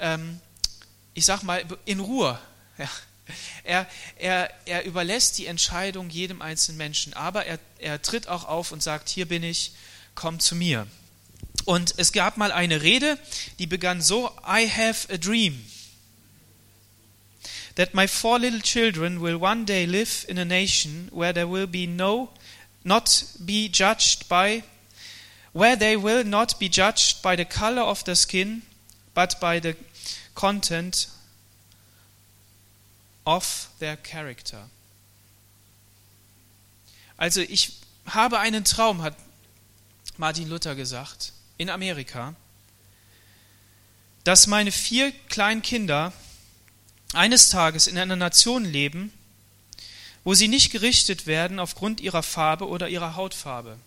ähm, 0.00 0.40
ich 1.14 1.24
sag 1.24 1.44
mal, 1.44 1.64
in 1.84 2.00
Ruhe. 2.00 2.38
Ja. 2.78 2.88
Er, 3.62 3.86
er, 4.16 4.50
er 4.66 4.84
überlässt 4.84 5.38
die 5.38 5.46
Entscheidung 5.46 6.10
jedem 6.10 6.42
einzelnen 6.42 6.78
Menschen, 6.78 7.14
aber 7.14 7.46
er, 7.46 7.60
er 7.78 8.02
tritt 8.02 8.26
auch 8.26 8.44
auf 8.44 8.72
und 8.72 8.82
sagt, 8.82 9.08
hier 9.08 9.28
bin 9.28 9.44
ich, 9.44 9.72
komm 10.16 10.40
zu 10.40 10.56
mir. 10.56 10.88
Und 11.64 11.94
es 11.98 12.12
gab 12.12 12.36
mal 12.36 12.50
eine 12.50 12.82
Rede, 12.82 13.18
die 13.60 13.68
begann 13.68 14.02
so, 14.02 14.28
I 14.44 14.68
have 14.68 15.12
a 15.12 15.16
dream. 15.16 15.64
That 17.76 17.94
my 17.94 18.06
four 18.06 18.38
little 18.38 18.60
children 18.60 19.20
will 19.20 19.38
one 19.38 19.64
day 19.64 19.86
live 19.86 20.26
in 20.28 20.38
a 20.38 20.44
nation 20.44 21.08
where 21.10 21.32
there 21.32 21.46
will 21.46 21.66
be 21.66 21.86
no, 21.86 22.30
not 22.84 23.24
be 23.44 23.68
judged 23.68 24.28
by, 24.28 24.62
where 25.52 25.76
they 25.76 25.96
will 25.96 26.24
not 26.24 26.58
be 26.58 26.68
judged 26.68 27.22
by 27.22 27.36
the 27.36 27.44
color 27.44 27.82
of 27.82 28.04
the 28.04 28.14
skin, 28.14 28.62
but 29.14 29.40
by 29.40 29.58
the 29.58 29.76
content 30.34 31.06
of 33.26 33.68
their 33.78 33.96
character. 33.96 34.68
Also 37.16 37.40
ich 37.40 37.72
habe 38.06 38.38
einen 38.38 38.64
Traum, 38.64 39.02
hat 39.02 39.16
Martin 40.18 40.48
Luther 40.48 40.74
gesagt 40.74 41.32
in 41.56 41.70
Amerika, 41.70 42.34
dass 44.24 44.46
meine 44.46 44.72
vier 44.72 45.12
kleinen 45.28 45.62
Kinder 45.62 46.12
eines 47.12 47.48
Tages 47.48 47.86
in 47.86 47.98
einer 47.98 48.16
Nation 48.16 48.64
leben, 48.64 49.12
wo 50.24 50.34
sie 50.34 50.48
nicht 50.48 50.70
gerichtet 50.70 51.26
werden 51.26 51.58
aufgrund 51.58 52.00
ihrer 52.00 52.22
Farbe 52.22 52.68
oder 52.68 52.88
ihrer 52.88 53.16
Hautfarbe, 53.16 53.78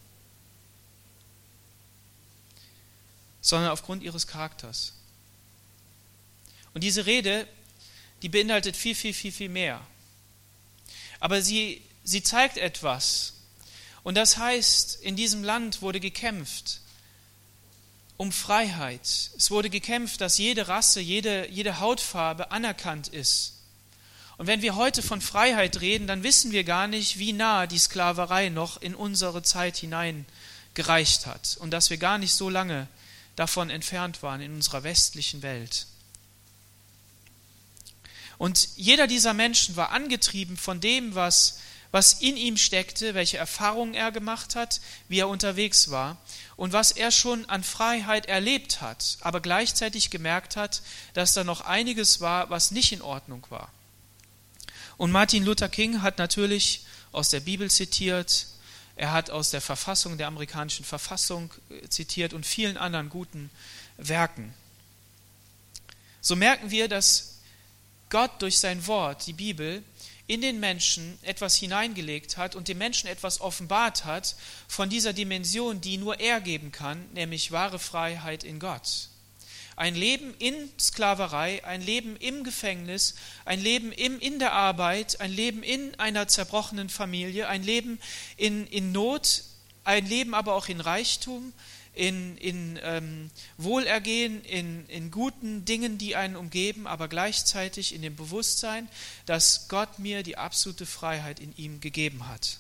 sondern 3.42 3.72
aufgrund 3.72 4.04
ihres 4.04 4.28
Charakters. 4.28 4.94
Und 6.74 6.84
diese 6.84 7.06
Rede, 7.06 7.48
die 8.22 8.30
beinhaltet 8.30 8.76
viel, 8.76 8.96
viel, 8.96 9.14
viel, 9.14 9.32
viel 9.32 9.50
mehr. 9.50 9.82
Aber 11.20 11.42
sie, 11.42 11.82
sie 12.04 12.22
zeigt 12.22 12.58
etwas. 12.58 13.34
Und 14.04 14.16
das 14.16 14.38
heißt, 14.38 15.02
in 15.02 15.16
diesem 15.16 15.44
Land 15.44 15.82
wurde 15.82 16.00
gekämpft 16.00 16.82
um 18.18 18.32
Freiheit. 18.32 19.32
Es 19.38 19.52
wurde 19.52 19.70
gekämpft, 19.70 20.22
dass 20.22 20.38
jede 20.38 20.68
Rasse, 20.68 21.00
jede, 21.00 21.50
jede 21.50 21.80
Hautfarbe 21.80 22.52
anerkannt 22.52 23.08
ist. 23.08 23.54
Und 24.38 24.48
wenn 24.48 24.62
wir 24.62 24.76
heute 24.76 25.02
von 25.02 25.22
Freiheit 25.22 25.82
reden, 25.82 26.08
dann 26.08 26.24
wissen 26.24 26.52
wir 26.52 26.64
gar 26.64 26.88
nicht, 26.88 27.20
wie 27.20 27.34
nah 27.34 27.68
die 27.68 27.78
Sklaverei 27.78 28.50
noch 28.50 28.82
in 28.82 28.96
unsere 28.96 29.44
Zeit 29.44 29.78
hinein 29.78 30.26
gereicht 30.74 31.26
hat 31.26 31.58
und 31.60 31.72
dass 31.72 31.90
wir 31.90 31.98
gar 31.98 32.18
nicht 32.18 32.34
so 32.34 32.50
lange 32.50 32.88
davon 33.36 33.70
entfernt 33.70 34.24
waren 34.24 34.42
in 34.42 34.54
unserer 34.54 34.84
westlichen 34.84 35.42
Welt. 35.42 35.88
Und 38.38 38.68
jeder 38.76 39.08
dieser 39.08 39.34
Menschen 39.34 39.78
war 39.78 39.92
angetrieben 39.92 40.58
von 40.58 40.82
dem, 40.82 41.16
was, 41.16 41.60
was 41.96 42.12
in 42.12 42.36
ihm 42.36 42.58
steckte, 42.58 43.14
welche 43.14 43.38
Erfahrungen 43.38 43.94
er 43.94 44.12
gemacht 44.12 44.56
hat, 44.56 44.82
wie 45.08 45.20
er 45.20 45.30
unterwegs 45.30 45.92
war 45.92 46.18
und 46.58 46.74
was 46.74 46.92
er 46.92 47.10
schon 47.10 47.46
an 47.46 47.64
Freiheit 47.64 48.26
erlebt 48.26 48.82
hat, 48.82 49.18
aber 49.22 49.40
gleichzeitig 49.40 50.10
gemerkt 50.10 50.58
hat, 50.58 50.82
dass 51.14 51.34
da 51.34 51.46
noch 51.46 51.62
einiges 51.62 52.20
war, 52.20 52.50
was 52.50 52.72
nicht 52.72 52.92
in 52.92 53.02
Ordnung 53.02 53.48
war. 53.48 53.72
Und 54.98 55.14
Martin 55.14 55.46
Luther 55.46 55.70
King 55.70 56.02
hat 56.02 56.18
natürlich 56.18 56.84
aus 57.14 57.30
der 57.30 57.40
Bibel 57.40 57.72
zitiert, 57.72 58.48
er 58.98 59.14
hat 59.14 59.30
aus 59.30 59.52
der 59.52 59.62
Verfassung 59.62 60.18
der 60.18 60.28
amerikanischen 60.28 60.84
Verfassung 60.84 61.54
äh, 61.70 61.88
zitiert 61.88 62.34
und 62.34 62.46
vielen 62.46 62.76
anderen 62.76 63.08
guten 63.08 63.50
Werken. 63.96 64.54
So 66.20 66.36
merken 66.36 66.72
wir, 66.72 66.90
dass 66.90 67.35
Gott 68.16 68.42
durch 68.42 68.60
sein 68.60 68.88
Wort, 68.88 69.28
die 69.28 69.34
Bibel, 69.34 69.84
in 70.26 70.40
den 70.40 70.62
Menschen 70.62 71.20
etwas 71.24 71.58
hineingelegt 71.58 72.38
hat 72.38 72.56
und 72.56 72.70
dem 72.70 72.78
Menschen 72.78 73.10
etwas 73.10 73.42
offenbart 73.42 74.06
hat 74.06 74.38
von 74.70 74.90
dieser 74.90 75.12
Dimension, 75.12 75.82
die 75.82 75.98
nur 75.98 76.18
er 76.22 76.40
geben 76.40 76.72
kann, 76.72 77.06
nämlich 77.14 77.52
wahre 77.52 77.78
Freiheit 77.78 78.46
in 78.46 78.58
Gott. 78.60 79.10
Ein 79.76 79.96
Leben 79.96 80.34
in 80.40 80.54
Sklaverei, 80.80 81.66
ein 81.66 81.82
Leben 81.82 82.16
im 82.16 82.46
Gefängnis, 82.46 83.16
ein 83.44 83.60
Leben 83.60 83.92
im, 83.92 84.18
in 84.22 84.40
der 84.40 84.54
Arbeit, 84.54 85.20
ein 85.20 85.34
Leben 85.34 85.62
in 85.62 85.94
einer 85.96 86.30
zerbrochenen 86.30 86.88
Familie, 86.88 87.50
ein 87.50 87.64
Leben 87.64 88.00
in, 88.38 88.66
in 88.68 88.94
Not, 88.94 89.44
ein 89.84 90.06
Leben 90.06 90.34
aber 90.34 90.56
auch 90.56 90.70
in 90.70 90.80
Reichtum, 90.80 91.52
in, 91.96 92.38
in 92.38 92.80
ähm, 92.84 93.32
Wohlergehen, 93.58 94.44
in, 94.44 94.88
in 94.88 95.12
guten 95.12 95.66
Dingen, 95.66 95.98
die 95.98 96.16
einen 96.16 96.36
umgeben, 96.36 96.88
aber 96.88 97.08
gleichzeitig 97.08 97.94
in 97.94 98.02
dem 98.02 98.16
Bewusstsein, 98.16 98.90
dass 99.26 99.68
Gott 99.68 100.00
mir 100.00 100.24
die 100.24 100.38
absolute 100.38 100.86
Freiheit 100.86 101.40
in 101.40 101.56
ihm 101.58 101.80
gegeben 101.80 102.28
hat. 102.28 102.60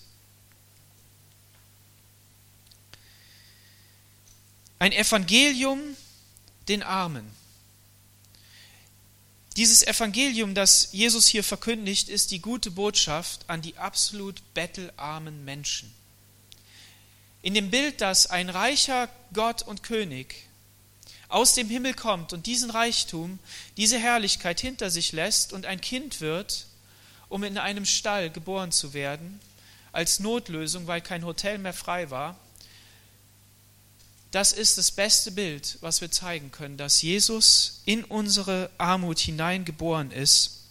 Ein 4.79 4.91
Evangelium 4.91 5.79
den 6.67 6.83
Armen. 6.83 7.25
Dieses 9.55 9.83
Evangelium, 9.83 10.53
das 10.53 10.89
Jesus 10.91 11.27
hier 11.27 11.43
verkündigt, 11.43 12.09
ist 12.09 12.31
die 12.31 12.41
gute 12.41 12.71
Botschaft 12.71 13.49
an 13.49 13.61
die 13.61 13.77
absolut 13.77 14.41
bettelarmen 14.53 15.45
Menschen 15.45 15.94
in 17.45 17.53
dem 17.53 17.69
Bild, 17.69 18.01
dass 18.01 18.25
ein 18.25 18.49
reicher 18.49 19.07
Gott 19.31 19.61
und 19.61 19.83
König 19.83 20.47
aus 21.27 21.53
dem 21.53 21.69
Himmel 21.69 21.93
kommt 21.93 22.33
und 22.33 22.47
diesen 22.47 22.71
Reichtum, 22.71 23.37
diese 23.77 23.99
Herrlichkeit 23.99 24.59
hinter 24.59 24.89
sich 24.89 25.11
lässt 25.11 25.53
und 25.53 25.67
ein 25.67 25.79
Kind 25.79 26.21
wird, 26.21 26.65
um 27.29 27.43
in 27.43 27.59
einem 27.59 27.85
Stall 27.85 28.31
geboren 28.31 28.71
zu 28.71 28.95
werden, 28.95 29.39
als 29.91 30.19
Notlösung, 30.19 30.87
weil 30.87 31.01
kein 31.01 31.23
Hotel 31.23 31.59
mehr 31.59 31.73
frei 31.73 32.09
war. 32.09 32.35
Das 34.31 34.51
ist 34.51 34.79
das 34.79 34.89
beste 34.89 35.29
Bild, 35.31 35.77
was 35.81 36.01
wir 36.01 36.09
zeigen 36.09 36.49
können, 36.49 36.77
dass 36.77 37.03
Jesus 37.03 37.83
in 37.85 38.03
unsere 38.03 38.71
Armut 38.79 39.19
hineingeboren 39.19 40.09
ist 40.09 40.61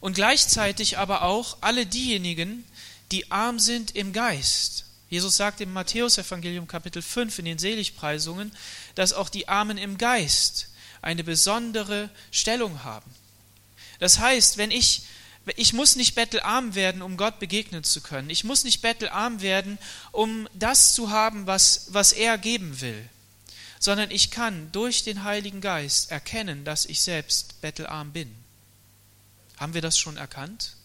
und 0.00 0.14
gleichzeitig 0.14 0.98
aber 0.98 1.22
auch 1.22 1.58
alle 1.60 1.86
diejenigen, 1.86 2.64
die 3.12 3.30
arm 3.30 3.60
sind 3.60 3.94
im 3.94 4.12
Geist 4.12 4.86
Jesus 5.10 5.36
sagt 5.36 5.60
im 5.60 5.72
Matthäusevangelium 5.72 6.68
Kapitel 6.68 7.02
5 7.02 7.40
in 7.40 7.44
den 7.44 7.58
Seligpreisungen, 7.58 8.52
dass 8.94 9.12
auch 9.12 9.28
die 9.28 9.48
Armen 9.48 9.76
im 9.76 9.98
Geist 9.98 10.68
eine 11.02 11.24
besondere 11.24 12.08
Stellung 12.30 12.84
haben. 12.84 13.10
Das 13.98 14.20
heißt, 14.20 14.56
wenn 14.56 14.70
ich 14.70 15.02
ich 15.56 15.72
muss 15.72 15.96
nicht 15.96 16.14
bettelarm 16.14 16.74
werden, 16.74 17.02
um 17.02 17.16
Gott 17.16 17.38
begegnen 17.38 17.82
zu 17.82 18.02
können. 18.02 18.28
Ich 18.30 18.44
muss 18.44 18.62
nicht 18.62 18.82
bettelarm 18.82 19.40
werden, 19.40 19.78
um 20.12 20.48
das 20.52 20.92
zu 20.92 21.10
haben, 21.10 21.46
was, 21.46 21.86
was 21.88 22.12
er 22.12 22.36
geben 22.36 22.80
will, 22.82 23.08
sondern 23.78 24.10
ich 24.10 24.30
kann 24.30 24.70
durch 24.70 25.02
den 25.02 25.24
Heiligen 25.24 25.62
Geist 25.62 26.10
erkennen, 26.10 26.64
dass 26.64 26.84
ich 26.84 27.00
selbst 27.00 27.60
bettelarm 27.62 28.12
bin. 28.12 28.32
Haben 29.56 29.74
wir 29.74 29.82
das 29.82 29.98
schon 29.98 30.18
erkannt? 30.18 30.76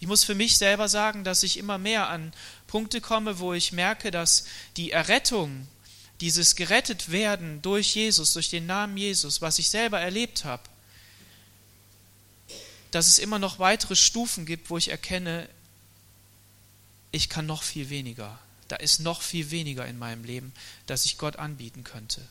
Ich 0.00 0.06
muss 0.06 0.24
für 0.24 0.34
mich 0.34 0.56
selber 0.58 0.88
sagen, 0.88 1.24
dass 1.24 1.42
ich 1.42 1.56
immer 1.56 1.78
mehr 1.78 2.08
an 2.08 2.32
Punkte 2.66 3.00
komme, 3.00 3.40
wo 3.40 3.52
ich 3.52 3.72
merke, 3.72 4.10
dass 4.10 4.44
die 4.76 4.92
Errettung, 4.92 5.66
dieses 6.20 6.56
gerettet 6.56 7.10
werden 7.10 7.62
durch 7.62 7.94
Jesus, 7.94 8.32
durch 8.32 8.50
den 8.50 8.66
Namen 8.66 8.96
Jesus, 8.96 9.40
was 9.40 9.58
ich 9.58 9.70
selber 9.70 10.00
erlebt 10.00 10.44
habe, 10.44 10.62
dass 12.90 13.06
es 13.06 13.18
immer 13.18 13.38
noch 13.38 13.58
weitere 13.58 13.96
Stufen 13.96 14.46
gibt, 14.46 14.70
wo 14.70 14.78
ich 14.78 14.88
erkenne, 14.88 15.48
ich 17.10 17.28
kann 17.28 17.46
noch 17.46 17.62
viel 17.62 17.90
weniger. 17.90 18.38
Da 18.68 18.76
ist 18.76 19.00
noch 19.00 19.22
viel 19.22 19.50
weniger 19.50 19.86
in 19.86 19.98
meinem 19.98 20.24
Leben, 20.24 20.52
das 20.86 21.04
ich 21.04 21.18
Gott 21.18 21.36
anbieten 21.36 21.84
könnte. 21.84 22.26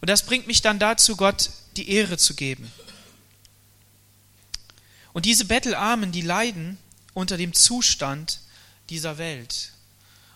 Und 0.00 0.10
das 0.10 0.26
bringt 0.26 0.46
mich 0.46 0.62
dann 0.62 0.78
dazu, 0.78 1.16
Gott 1.16 1.50
die 1.76 1.90
Ehre 1.90 2.18
zu 2.18 2.34
geben. 2.34 2.70
Und 5.12 5.24
diese 5.24 5.46
Bettelarmen, 5.46 6.12
die 6.12 6.20
leiden, 6.20 6.78
unter 7.16 7.38
dem 7.38 7.54
Zustand 7.54 8.40
dieser 8.90 9.16
Welt, 9.16 9.72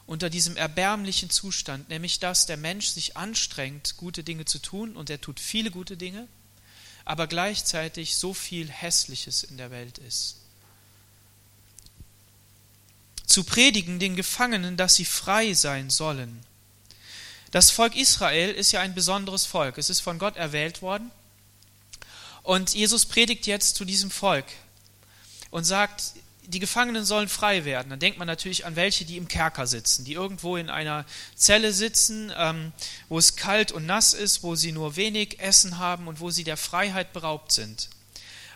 unter 0.06 0.30
diesem 0.30 0.56
erbärmlichen 0.56 1.28
Zustand, 1.28 1.90
nämlich 1.90 2.20
dass 2.20 2.46
der 2.46 2.56
Mensch 2.56 2.87
sich 2.87 3.18
anstrengt, 3.18 3.99
gute 3.99 4.25
Dinge 4.25 4.46
zu 4.46 4.58
tun, 4.60 4.96
und 4.96 5.10
er 5.10 5.20
tut 5.20 5.40
viele 5.40 5.70
gute 5.70 5.99
Dinge, 5.99 6.26
aber 7.04 7.26
gleichzeitig 7.26 8.16
so 8.16 8.32
viel 8.32 8.70
Hässliches 8.70 9.42
in 9.42 9.58
der 9.58 9.70
Welt 9.70 9.99
ist. 9.99 10.37
Zu 13.26 13.44
predigen 13.44 13.99
den 13.99 14.16
Gefangenen, 14.16 14.78
dass 14.78 14.94
sie 14.94 15.04
frei 15.04 15.52
sein 15.52 15.90
sollen. 15.90 16.42
Das 17.50 17.70
Volk 17.70 17.94
Israel 17.94 18.52
ist 18.52 18.72
ja 18.72 18.80
ein 18.80 18.94
besonderes 18.94 19.44
Volk. 19.44 19.76
Es 19.76 19.90
ist 19.90 20.00
von 20.00 20.18
Gott 20.18 20.37
erwählt 20.37 20.80
worden. 20.80 21.10
Und 22.42 22.72
Jesus 22.72 23.04
predigt 23.04 23.46
jetzt 23.46 23.76
zu 23.76 23.84
diesem 23.84 24.10
Volk 24.10 24.46
und 25.50 25.64
sagt, 25.64 26.14
die 26.50 26.59
Gefangenen 26.59 27.04
sollen 27.04 27.28
frei 27.28 27.64
werden. 27.64 27.90
Dann 27.90 28.00
denkt 28.00 28.19
man 28.19 28.26
natürlich 28.26 28.66
an 28.66 28.76
welche, 28.76 29.04
die 29.04 29.16
im 29.16 29.28
Kerker 29.28 29.66
sitzen, 29.66 30.04
die 30.04 30.14
irgendwo 30.14 30.57
in 30.57 30.69
einer 30.69 31.04
Zelle 31.37 31.73
sitzen, 31.73 32.33
ähm, 32.37 32.73
wo 33.09 33.19
es 33.19 33.37
kalt 33.37 33.73
und 33.73 33.87
nass 33.87 34.14
ist, 34.14 34.42
wo 34.42 34.57
sie 34.57 34.73
nur 34.73 34.97
wenig 34.97 35.38
Essen 35.40 35.78
haben 35.78 36.09
und 36.09 36.21
wo 36.21 36.30
sie 36.30 36.45
der 36.45 36.57
Freiheit 36.57 37.12
beraubt 37.12 37.52
sind. 37.52 37.88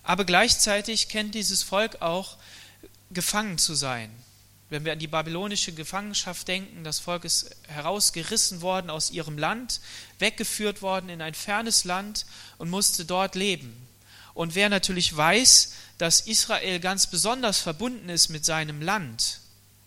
Aber 0.03 0.25
gleichzeitig 0.25 1.09
kennt 1.09 1.35
dieses 1.35 1.63
Volk 1.63 2.03
auch, 2.03 2.37
gefangen 3.11 3.59
zu 3.59 3.75
sein. 3.75 4.11
Wenn 4.71 4.85
wir 4.85 4.93
an 4.93 4.99
die 4.99 5.07
babylonische 5.07 5.73
Gefangenschaft 5.73 6.49
denken, 6.49 6.83
das 6.83 6.99
Volk 6.99 7.25
ist 7.25 7.55
herausgerissen 7.69 8.61
worden 8.61 8.91
aus 8.91 9.11
ihrem 9.11 9.39
Land, 9.39 9.81
weggeführt 10.19 10.83
worden 10.83 11.11
in 11.11 11.23
ein 11.23 11.35
fernes 11.35 11.85
Land 11.85 12.27
und 12.59 12.71
musste 12.71 13.05
dort 13.05 13.37
leben. 13.37 13.87
Und 14.35 14.57
wer 14.57 14.69
natürlich 14.69 15.17
weiß, 15.17 15.75
dass 15.99 16.21
Israel 16.21 16.81
ganz 16.81 17.07
besonders 17.07 17.59
verbunden 17.59 18.09
ist 18.09 18.29
mit 18.29 18.45
seinem 18.45 18.83
Land, 18.83 19.41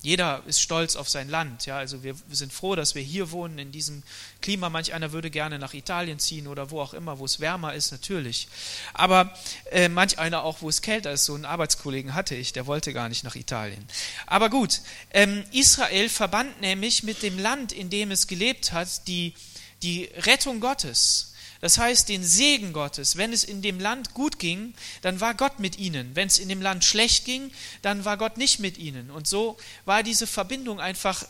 jeder 0.03 0.43
ist 0.45 0.61
stolz 0.61 0.95
auf 0.95 1.09
sein 1.09 1.27
Land. 1.27 1.65
Ja, 1.65 1.77
also 1.77 2.03
wir, 2.03 2.15
sind 2.29 2.53
froh, 2.53 2.75
dass 2.75 2.93
wir 2.93 3.01
hier 3.01 3.31
wohnen 3.31 3.57
in 3.57 3.71
diesem 3.71 4.03
Klima. 4.41 4.69
Manch 4.69 4.93
einer 4.93 5.11
würde 5.11 5.31
gerne 5.31 5.57
nach 5.57 5.73
Italien 5.73 6.19
ziehen 6.19 6.47
oder 6.47 6.69
wo 6.69 6.79
auch 6.79 6.93
immer, 6.93 7.17
wo 7.17 7.25
es 7.25 7.39
wärmer 7.39 7.73
ist, 7.73 7.91
natürlich. 7.91 8.47
Aber 8.93 9.33
äh, 9.71 9.89
manch 9.89 10.19
einer 10.19 10.43
auch, 10.43 10.61
wo 10.61 10.69
es 10.69 10.83
kälter 10.83 11.11
ist. 11.11 11.25
So 11.25 11.33
einen 11.33 11.45
Arbeitskollegen 11.45 12.13
hatte 12.13 12.35
ich, 12.35 12.53
der 12.53 12.67
wollte 12.67 12.93
gar 12.93 13.09
nicht 13.09 13.23
nach 13.23 13.35
Italien. 13.35 13.85
Aber 14.27 14.51
gut, 14.51 14.81
ähm, 15.11 15.43
Israel 15.51 16.09
verband 16.09 16.61
nämlich 16.61 17.01
mit 17.01 17.23
dem 17.23 17.39
Land, 17.39 17.71
in 17.71 17.89
dem 17.89 18.11
es 18.11 18.27
gelebt 18.27 18.71
hat, 18.73 19.07
die, 19.07 19.33
die 19.81 20.05
Rettung 20.15 20.59
Gottes. 20.59 21.26
Das 21.61 21.77
heißt, 21.77 22.09
den 22.09 22.23
Segen 22.23 22.73
Gottes. 22.73 23.17
Wenn 23.17 23.33
es 23.33 23.43
in 23.43 23.61
dem 23.61 23.79
Land 23.79 24.13
gut 24.13 24.39
ging, 24.39 24.73
dann 25.01 25.19
war 25.19 25.33
Gott 25.33 25.59
mit 25.59 25.77
ihnen. 25.77 26.15
Wenn 26.15 26.27
es 26.27 26.39
in 26.39 26.49
dem 26.49 26.61
Land 26.61 26.83
schlecht 26.83 27.25
ging, 27.25 27.51
dann 27.81 28.05
war 28.05 28.17
Gott 28.17 28.37
nicht 28.37 28.59
mit 28.59 28.77
ihnen. 28.77 29.09
Und 29.09 29.27
so 29.27 29.57
war 29.85 30.03
diese 30.03 30.27
Verbindung 30.27 30.79
einfach 30.79 31.25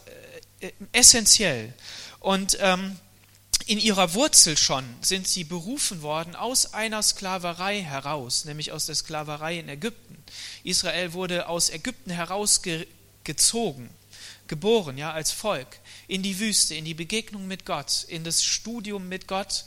äh, 0.59 0.71
essentiell. 0.91 1.73
Und 2.19 2.57
ähm, 2.59 2.97
in 3.67 3.79
ihrer 3.79 4.13
Wurzel 4.13 4.57
schon 4.57 4.85
sind 5.01 5.27
sie 5.27 5.43
berufen 5.43 6.01
worden 6.01 6.35
aus 6.35 6.73
einer 6.73 7.03
Sklaverei 7.03 7.81
heraus, 7.81 8.45
nämlich 8.45 8.71
aus 8.71 8.85
der 8.85 8.95
Sklaverei 8.95 9.59
in 9.59 9.67
Ägypten. 9.67 10.17
Israel 10.63 11.13
wurde 11.13 11.47
aus 11.49 11.69
Ägypten 11.69 12.11
herausgezogen, 12.11 13.89
geboren, 14.47 14.97
ja, 14.97 15.11
als 15.11 15.31
Volk, 15.31 15.79
in 16.07 16.23
die 16.23 16.39
Wüste, 16.39 16.75
in 16.75 16.85
die 16.85 16.93
Begegnung 16.93 17.47
mit 17.47 17.65
Gott, 17.65 18.05
in 18.07 18.23
das 18.23 18.43
Studium 18.43 19.09
mit 19.09 19.27
Gott, 19.27 19.65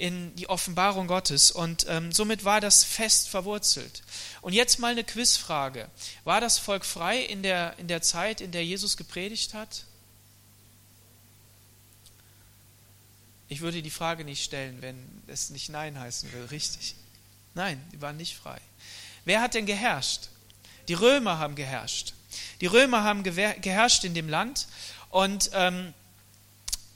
in 0.00 0.34
die 0.36 0.48
Offenbarung 0.48 1.06
Gottes 1.06 1.50
und 1.50 1.84
ähm, 1.88 2.10
somit 2.10 2.44
war 2.44 2.60
das 2.60 2.84
fest 2.84 3.28
verwurzelt. 3.28 4.02
Und 4.40 4.54
jetzt 4.54 4.78
mal 4.78 4.92
eine 4.92 5.04
Quizfrage. 5.04 5.88
War 6.24 6.40
das 6.40 6.58
Volk 6.58 6.86
frei 6.86 7.18
in 7.18 7.42
der, 7.42 7.78
in 7.78 7.86
der 7.86 8.00
Zeit, 8.00 8.40
in 8.40 8.50
der 8.50 8.64
Jesus 8.64 8.96
gepredigt 8.96 9.52
hat? 9.52 9.84
Ich 13.48 13.60
würde 13.60 13.82
die 13.82 13.90
Frage 13.90 14.24
nicht 14.24 14.42
stellen, 14.42 14.80
wenn 14.80 14.96
es 15.26 15.50
nicht 15.50 15.68
Nein 15.68 15.98
heißen 15.98 16.32
will, 16.32 16.46
richtig? 16.46 16.94
Nein, 17.54 17.84
die 17.92 18.00
waren 18.00 18.16
nicht 18.16 18.36
frei. 18.36 18.58
Wer 19.26 19.42
hat 19.42 19.52
denn 19.52 19.66
geherrscht? 19.66 20.28
Die 20.88 20.94
Römer 20.94 21.38
haben 21.38 21.56
geherrscht. 21.56 22.14
Die 22.62 22.66
Römer 22.66 23.04
haben 23.04 23.22
geherrscht 23.22 24.04
in 24.04 24.14
dem 24.14 24.28
Land 24.28 24.66
und 25.10 25.50
ähm, 25.52 25.92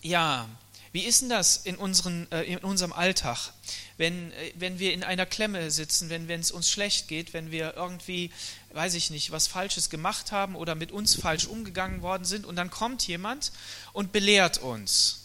ja, 0.00 0.48
wie 0.94 1.02
ist 1.02 1.22
denn 1.22 1.28
das 1.28 1.56
in, 1.56 1.74
unseren, 1.74 2.30
äh, 2.30 2.44
in 2.44 2.58
unserem 2.58 2.92
Alltag, 2.92 3.50
wenn, 3.96 4.30
äh, 4.30 4.52
wenn 4.54 4.78
wir 4.78 4.92
in 4.92 5.02
einer 5.02 5.26
Klemme 5.26 5.72
sitzen, 5.72 6.08
wenn 6.08 6.30
es 6.30 6.52
uns 6.52 6.70
schlecht 6.70 7.08
geht, 7.08 7.32
wenn 7.32 7.50
wir 7.50 7.74
irgendwie, 7.74 8.30
weiß 8.74 8.94
ich 8.94 9.10
nicht, 9.10 9.32
was 9.32 9.48
Falsches 9.48 9.90
gemacht 9.90 10.30
haben 10.30 10.54
oder 10.54 10.76
mit 10.76 10.92
uns 10.92 11.16
falsch 11.16 11.46
umgegangen 11.46 12.00
worden 12.00 12.24
sind 12.24 12.46
und 12.46 12.54
dann 12.54 12.70
kommt 12.70 13.08
jemand 13.08 13.50
und 13.92 14.12
belehrt 14.12 14.58
uns. 14.58 15.18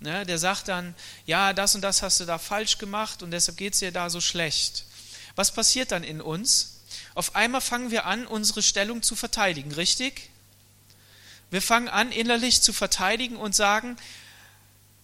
Ne, 0.00 0.26
der 0.26 0.38
sagt 0.38 0.66
dann, 0.66 0.96
ja, 1.26 1.52
das 1.52 1.76
und 1.76 1.82
das 1.82 2.02
hast 2.02 2.18
du 2.18 2.24
da 2.24 2.38
falsch 2.38 2.78
gemacht 2.78 3.22
und 3.22 3.30
deshalb 3.30 3.58
geht 3.58 3.74
es 3.74 3.78
dir 3.78 3.92
da 3.92 4.10
so 4.10 4.20
schlecht. 4.20 4.84
Was 5.36 5.52
passiert 5.52 5.92
dann 5.92 6.02
in 6.02 6.20
uns? 6.20 6.80
Auf 7.14 7.36
einmal 7.36 7.60
fangen 7.60 7.92
wir 7.92 8.04
an, 8.04 8.26
unsere 8.26 8.64
Stellung 8.64 9.04
zu 9.04 9.14
verteidigen, 9.14 9.70
richtig? 9.70 10.30
Wir 11.52 11.62
fangen 11.62 11.88
an, 11.88 12.10
innerlich 12.10 12.62
zu 12.62 12.72
verteidigen 12.72 13.36
und 13.36 13.54
sagen, 13.54 13.96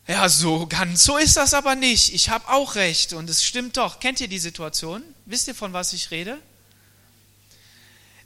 ja, 0.08 0.26
so 0.28 0.66
ganz 0.66 1.04
so 1.04 1.18
ist 1.18 1.36
das 1.36 1.52
aber 1.52 1.74
nicht. 1.74 2.14
Ich 2.14 2.30
habe 2.30 2.48
auch 2.48 2.76
recht 2.76 3.12
und 3.12 3.28
es 3.28 3.44
stimmt 3.44 3.76
doch. 3.76 4.00
Kennt 4.00 4.20
ihr 4.20 4.28
die 4.28 4.38
Situation? 4.38 5.02
Wisst 5.26 5.48
ihr, 5.48 5.54
von 5.54 5.74
was 5.74 5.92
ich 5.92 6.10
rede? 6.10 6.38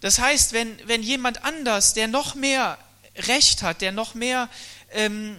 Das 0.01 0.21
heißt, 0.21 0.53
wenn, 0.53 0.77
wenn 0.87 1.03
jemand 1.03 1.45
anders, 1.45 1.93
der 1.93 2.07
noch 2.07 2.37
mehr 2.37 2.79
Recht 3.17 3.63
hat, 3.63 3.81
der 3.81 3.91
noch 3.91 4.15
mehr 4.15 4.49
ähm, 4.93 5.37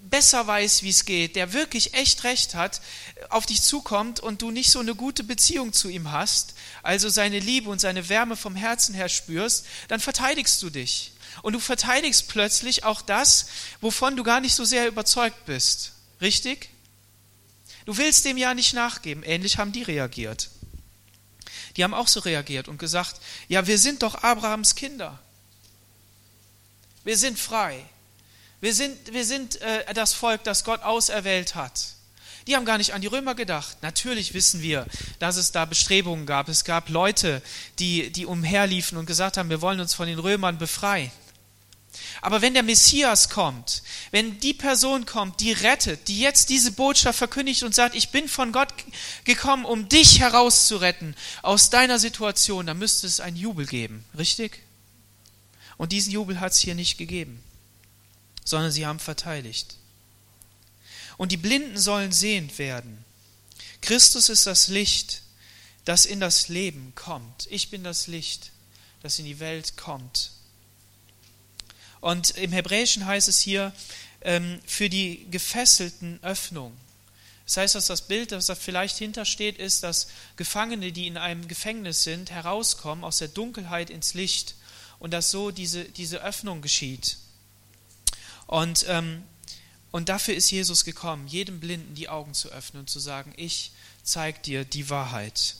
besser 0.00 0.46
weiß, 0.46 0.82
wie 0.82 0.90
es 0.90 1.04
geht, 1.04 1.36
der 1.36 1.52
wirklich 1.52 1.94
echt 1.94 2.24
Recht 2.24 2.54
hat, 2.54 2.80
auf 3.28 3.44
dich 3.44 3.60
zukommt 3.62 4.20
und 4.20 4.40
du 4.40 4.50
nicht 4.50 4.70
so 4.70 4.80
eine 4.80 4.94
gute 4.94 5.22
Beziehung 5.22 5.74
zu 5.74 5.88
ihm 5.88 6.12
hast, 6.12 6.54
also 6.82 7.08
seine 7.08 7.38
Liebe 7.38 7.68
und 7.68 7.80
seine 7.80 8.08
Wärme 8.08 8.36
vom 8.36 8.56
Herzen 8.56 8.94
her 8.94 9.08
spürst, 9.08 9.66
dann 9.88 10.00
verteidigst 10.00 10.62
du 10.62 10.70
dich. 10.70 11.12
Und 11.42 11.54
du 11.54 11.60
verteidigst 11.60 12.28
plötzlich 12.28 12.84
auch 12.84 13.02
das, 13.02 13.46
wovon 13.80 14.16
du 14.16 14.22
gar 14.22 14.40
nicht 14.40 14.54
so 14.54 14.64
sehr 14.64 14.86
überzeugt 14.86 15.44
bist. 15.44 15.92
Richtig? 16.20 16.70
Du 17.84 17.96
willst 17.96 18.24
dem 18.24 18.36
ja 18.36 18.54
nicht 18.54 18.74
nachgeben. 18.74 19.22
Ähnlich 19.24 19.58
haben 19.58 19.72
die 19.72 19.82
reagiert. 19.82 20.50
Die 21.76 21.84
haben 21.84 21.94
auch 21.94 22.08
so 22.08 22.20
reagiert 22.20 22.68
und 22.68 22.78
gesagt, 22.78 23.20
ja, 23.48 23.66
wir 23.66 23.78
sind 23.78 24.02
doch 24.02 24.22
Abrahams 24.22 24.74
Kinder. 24.74 25.18
Wir 27.04 27.16
sind 27.16 27.38
frei. 27.38 27.84
Wir 28.60 28.74
sind, 28.74 29.12
wir 29.12 29.24
sind 29.24 29.60
äh, 29.62 29.92
das 29.94 30.12
Volk, 30.12 30.44
das 30.44 30.62
Gott 30.62 30.82
auserwählt 30.82 31.56
hat. 31.56 31.94
Die 32.46 32.56
haben 32.56 32.64
gar 32.64 32.78
nicht 32.78 32.92
an 32.92 33.00
die 33.00 33.06
Römer 33.08 33.34
gedacht. 33.34 33.78
Natürlich 33.82 34.34
wissen 34.34 34.62
wir, 34.62 34.86
dass 35.18 35.36
es 35.36 35.52
da 35.52 35.64
Bestrebungen 35.64 36.26
gab. 36.26 36.48
Es 36.48 36.64
gab 36.64 36.88
Leute, 36.88 37.42
die, 37.78 38.10
die 38.10 38.26
umherliefen 38.26 38.98
und 38.98 39.06
gesagt 39.06 39.36
haben, 39.36 39.50
wir 39.50 39.60
wollen 39.60 39.80
uns 39.80 39.94
von 39.94 40.06
den 40.06 40.18
Römern 40.18 40.58
befreien. 40.58 41.10
Aber 42.20 42.42
wenn 42.42 42.54
der 42.54 42.62
Messias 42.62 43.28
kommt, 43.28 43.82
wenn 44.10 44.38
die 44.40 44.54
Person 44.54 45.06
kommt, 45.06 45.40
die 45.40 45.52
rettet, 45.52 46.08
die 46.08 46.20
jetzt 46.20 46.50
diese 46.50 46.72
Botschaft 46.72 47.18
verkündigt 47.18 47.62
und 47.62 47.74
sagt, 47.74 47.94
ich 47.94 48.10
bin 48.10 48.28
von 48.28 48.52
Gott 48.52 48.72
gekommen, 49.24 49.64
um 49.64 49.88
dich 49.88 50.20
herauszuretten 50.20 51.16
aus 51.42 51.70
deiner 51.70 51.98
Situation, 51.98 52.66
dann 52.66 52.78
müsste 52.78 53.06
es 53.06 53.20
einen 53.20 53.36
Jubel 53.36 53.66
geben, 53.66 54.04
richtig? 54.16 54.60
Und 55.78 55.92
diesen 55.92 56.12
Jubel 56.12 56.38
hat 56.38 56.52
es 56.52 56.58
hier 56.58 56.74
nicht 56.74 56.98
gegeben, 56.98 57.42
sondern 58.44 58.70
sie 58.70 58.86
haben 58.86 59.00
verteidigt. 59.00 59.76
Und 61.16 61.32
die 61.32 61.36
Blinden 61.36 61.78
sollen 61.78 62.12
sehend 62.12 62.58
werden. 62.58 63.04
Christus 63.80 64.28
ist 64.28 64.46
das 64.46 64.68
Licht, 64.68 65.22
das 65.84 66.06
in 66.06 66.20
das 66.20 66.48
Leben 66.48 66.92
kommt. 66.94 67.48
Ich 67.50 67.70
bin 67.70 67.82
das 67.82 68.06
Licht, 68.06 68.52
das 69.02 69.18
in 69.18 69.24
die 69.24 69.40
Welt 69.40 69.76
kommt. 69.76 70.30
Und 72.02 72.30
im 72.32 72.50
Hebräischen 72.50 73.06
heißt 73.06 73.28
es 73.28 73.38
hier, 73.38 73.72
ähm, 74.22 74.60
für 74.66 74.90
die 74.90 75.24
Gefesselten 75.30 76.18
Öffnung. 76.22 76.76
Das 77.46 77.56
heißt, 77.56 77.74
dass 77.76 77.86
das 77.86 78.02
Bild, 78.02 78.32
das 78.32 78.46
da 78.46 78.56
vielleicht 78.56 78.98
hintersteht, 78.98 79.56
ist, 79.56 79.84
dass 79.84 80.08
Gefangene, 80.36 80.90
die 80.90 81.06
in 81.06 81.16
einem 81.16 81.46
Gefängnis 81.46 82.02
sind, 82.02 82.32
herauskommen 82.32 83.04
aus 83.04 83.18
der 83.18 83.28
Dunkelheit 83.28 83.88
ins 83.88 84.14
Licht 84.14 84.56
und 84.98 85.12
dass 85.12 85.30
so 85.30 85.52
diese, 85.52 85.84
diese 85.84 86.22
Öffnung 86.22 86.60
geschieht. 86.60 87.18
Und, 88.48 88.84
ähm, 88.88 89.22
und 89.92 90.08
dafür 90.08 90.34
ist 90.34 90.50
Jesus 90.50 90.84
gekommen, 90.84 91.28
jedem 91.28 91.60
Blinden 91.60 91.94
die 91.94 92.08
Augen 92.08 92.34
zu 92.34 92.48
öffnen 92.50 92.80
und 92.80 92.90
zu 92.90 92.98
sagen, 92.98 93.32
ich 93.36 93.70
zeige 94.02 94.40
dir 94.40 94.64
die 94.64 94.90
Wahrheit. 94.90 95.54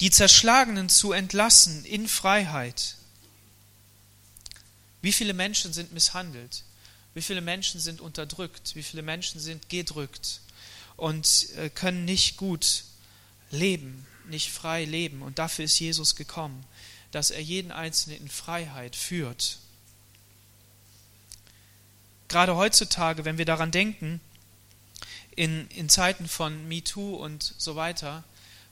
Die 0.00 0.10
Zerschlagenen 0.10 0.90
zu 0.90 1.12
entlassen 1.12 1.86
in 1.86 2.06
Freiheit 2.06 2.96
wie 5.02 5.12
viele 5.12 5.34
Menschen 5.34 5.72
sind 5.72 5.92
misshandelt? 5.92 6.64
Wie 7.14 7.22
viele 7.22 7.40
Menschen 7.40 7.80
sind 7.80 8.00
unterdrückt? 8.00 8.74
Wie 8.74 8.82
viele 8.82 9.02
Menschen 9.02 9.40
sind 9.40 9.68
gedrückt 9.68 10.40
und 10.96 11.48
äh, 11.56 11.70
können 11.70 12.04
nicht 12.04 12.36
gut 12.36 12.84
leben, 13.50 14.06
nicht 14.28 14.50
frei 14.50 14.84
leben? 14.84 15.22
Und 15.22 15.38
dafür 15.38 15.64
ist 15.64 15.78
Jesus 15.78 16.16
gekommen, 16.16 16.64
dass 17.12 17.30
er 17.30 17.40
jeden 17.40 17.72
Einzelnen 17.72 18.20
in 18.20 18.28
Freiheit 18.28 18.96
führt. 18.96 19.58
Gerade 22.28 22.56
heutzutage, 22.56 23.24
wenn 23.24 23.38
wir 23.38 23.44
daran 23.44 23.70
denken, 23.70 24.20
in, 25.36 25.68
in 25.68 25.88
Zeiten 25.88 26.28
von 26.28 26.66
MeToo 26.66 27.16
und 27.16 27.54
so 27.56 27.76
weiter, 27.76 28.24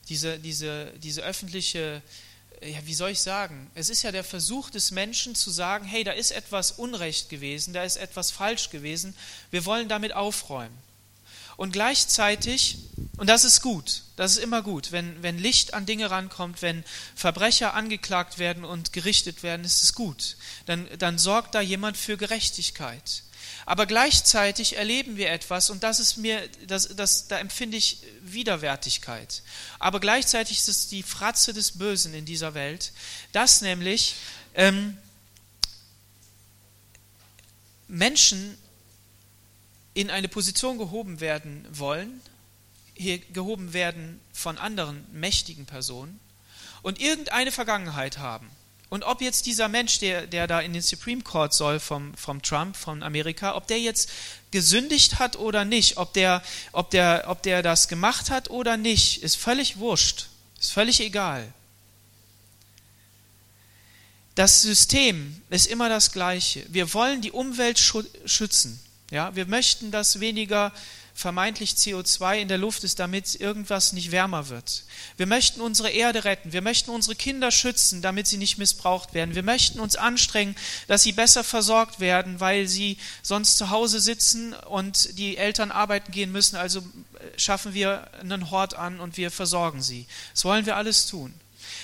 diese, 0.08 0.38
diese, 0.38 0.92
diese 0.98 1.22
öffentliche 1.22 2.02
ja, 2.64 2.78
wie 2.84 2.94
soll 2.94 3.10
ich 3.10 3.20
sagen, 3.20 3.70
es 3.74 3.88
ist 3.88 4.02
ja 4.02 4.12
der 4.12 4.24
Versuch 4.24 4.70
des 4.70 4.90
Menschen 4.90 5.34
zu 5.34 5.50
sagen, 5.50 5.84
hey, 5.84 6.04
da 6.04 6.12
ist 6.12 6.30
etwas 6.30 6.72
Unrecht 6.72 7.28
gewesen, 7.28 7.74
da 7.74 7.84
ist 7.84 7.96
etwas 7.96 8.30
falsch 8.30 8.70
gewesen, 8.70 9.14
wir 9.50 9.64
wollen 9.66 9.88
damit 9.88 10.14
aufräumen. 10.14 10.76
Und 11.56 11.72
gleichzeitig, 11.72 12.78
und 13.16 13.28
das 13.28 13.44
ist 13.44 13.60
gut, 13.60 14.02
das 14.16 14.32
ist 14.32 14.38
immer 14.38 14.62
gut, 14.62 14.90
wenn, 14.90 15.22
wenn 15.22 15.38
Licht 15.38 15.72
an 15.72 15.86
Dinge 15.86 16.10
rankommt, 16.10 16.62
wenn 16.62 16.84
Verbrecher 17.14 17.74
angeklagt 17.74 18.38
werden 18.38 18.64
und 18.64 18.92
gerichtet 18.92 19.42
werden, 19.42 19.64
ist 19.64 19.82
es 19.84 19.94
gut. 19.94 20.36
Dann, 20.66 20.88
dann 20.98 21.18
sorgt 21.18 21.54
da 21.54 21.60
jemand 21.60 21.96
für 21.96 22.16
Gerechtigkeit. 22.16 23.22
Aber 23.66 23.86
gleichzeitig 23.86 24.76
erleben 24.76 25.16
wir 25.16 25.30
etwas 25.30 25.70
und 25.70 25.82
das 25.82 25.98
ist 25.98 26.16
mir, 26.16 26.48
das, 26.66 26.88
das, 26.96 27.28
da 27.28 27.38
empfinde 27.38 27.76
ich 27.76 28.02
Widerwärtigkeit. 28.20 29.42
Aber 29.78 30.00
gleichzeitig 30.00 30.58
ist 30.58 30.68
es 30.68 30.88
die 30.88 31.02
Fratze 31.02 31.54
des 31.54 31.78
Bösen 31.78 32.14
in 32.14 32.26
dieser 32.26 32.54
Welt, 32.54 32.92
dass 33.32 33.62
nämlich 33.62 34.16
ähm, 34.54 34.98
Menschen 37.88 38.58
in 39.94 40.10
eine 40.10 40.28
Position 40.28 40.76
gehoben 40.76 41.20
werden 41.20 41.66
wollen, 41.70 42.20
hier 42.94 43.18
gehoben 43.18 43.72
werden 43.72 44.20
von 44.32 44.58
anderen 44.58 45.06
mächtigen 45.12 45.66
Personen 45.66 46.20
und 46.82 47.00
irgendeine 47.00 47.50
Vergangenheit 47.50 48.18
haben 48.18 48.50
und 48.94 49.02
ob 49.02 49.20
jetzt 49.20 49.46
dieser 49.46 49.66
Mensch, 49.66 49.98
der, 49.98 50.28
der 50.28 50.46
da 50.46 50.60
in 50.60 50.72
den 50.72 50.80
Supreme 50.80 51.20
Court 51.20 51.52
soll 51.52 51.80
vom, 51.80 52.14
vom 52.14 52.40
Trump, 52.42 52.76
von 52.76 53.02
Amerika, 53.02 53.56
ob 53.56 53.66
der 53.66 53.80
jetzt 53.80 54.08
gesündigt 54.52 55.18
hat 55.18 55.34
oder 55.34 55.64
nicht, 55.64 55.96
ob 55.96 56.12
der, 56.12 56.44
ob, 56.70 56.90
der, 56.90 57.24
ob 57.26 57.42
der 57.42 57.64
das 57.64 57.88
gemacht 57.88 58.30
hat 58.30 58.50
oder 58.50 58.76
nicht, 58.76 59.20
ist 59.20 59.34
völlig 59.34 59.78
wurscht, 59.78 60.28
ist 60.60 60.70
völlig 60.70 61.00
egal. 61.00 61.52
Das 64.36 64.62
System 64.62 65.42
ist 65.50 65.66
immer 65.66 65.88
das 65.88 66.12
gleiche. 66.12 66.64
Wir 66.68 66.94
wollen 66.94 67.20
die 67.20 67.32
Umwelt 67.32 67.80
schützen. 68.26 68.80
Ja, 69.10 69.34
wir 69.34 69.46
möchten, 69.46 69.90
dass 69.90 70.20
weniger 70.20 70.72
vermeintlich 71.14 71.70
CO2 71.70 72.40
in 72.40 72.48
der 72.48 72.58
Luft 72.58 72.82
ist, 72.82 72.98
damit 72.98 73.36
irgendwas 73.36 73.92
nicht 73.92 74.10
wärmer 74.10 74.48
wird. 74.48 74.82
Wir 75.16 75.26
möchten 75.26 75.60
unsere 75.60 75.90
Erde 75.90 76.24
retten. 76.24 76.52
Wir 76.52 76.60
möchten 76.60 76.90
unsere 76.90 77.14
Kinder 77.14 77.52
schützen, 77.52 78.02
damit 78.02 78.26
sie 78.26 78.36
nicht 78.36 78.58
missbraucht 78.58 79.14
werden. 79.14 79.36
Wir 79.36 79.44
möchten 79.44 79.78
uns 79.78 79.94
anstrengen, 79.94 80.56
dass 80.88 81.04
sie 81.04 81.12
besser 81.12 81.44
versorgt 81.44 82.00
werden, 82.00 82.40
weil 82.40 82.66
sie 82.66 82.98
sonst 83.22 83.56
zu 83.56 83.70
Hause 83.70 84.00
sitzen 84.00 84.54
und 84.54 85.16
die 85.16 85.36
Eltern 85.36 85.70
arbeiten 85.70 86.10
gehen 86.10 86.32
müssen. 86.32 86.56
Also 86.56 86.82
schaffen 87.36 87.74
wir 87.74 88.10
einen 88.20 88.50
Hort 88.50 88.74
an 88.74 88.98
und 88.98 89.16
wir 89.16 89.30
versorgen 89.30 89.82
sie. 89.82 90.06
Das 90.32 90.44
wollen 90.44 90.66
wir 90.66 90.76
alles 90.76 91.06
tun. 91.06 91.32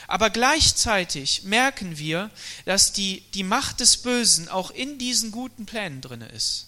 Aber 0.09 0.31
gleichzeitig 0.31 1.45
merken 1.45 1.99
wir, 1.99 2.31
dass 2.65 2.93
die, 2.93 3.23
die 3.35 3.45
Macht 3.45 3.79
des 3.79 3.99
Bösen 3.99 4.49
auch 4.49 4.73
in 4.73 4.99
diesen 4.99 5.31
guten 5.31 5.67
Plänen 5.67 6.01
drin 6.01 6.23
ist. 6.23 6.67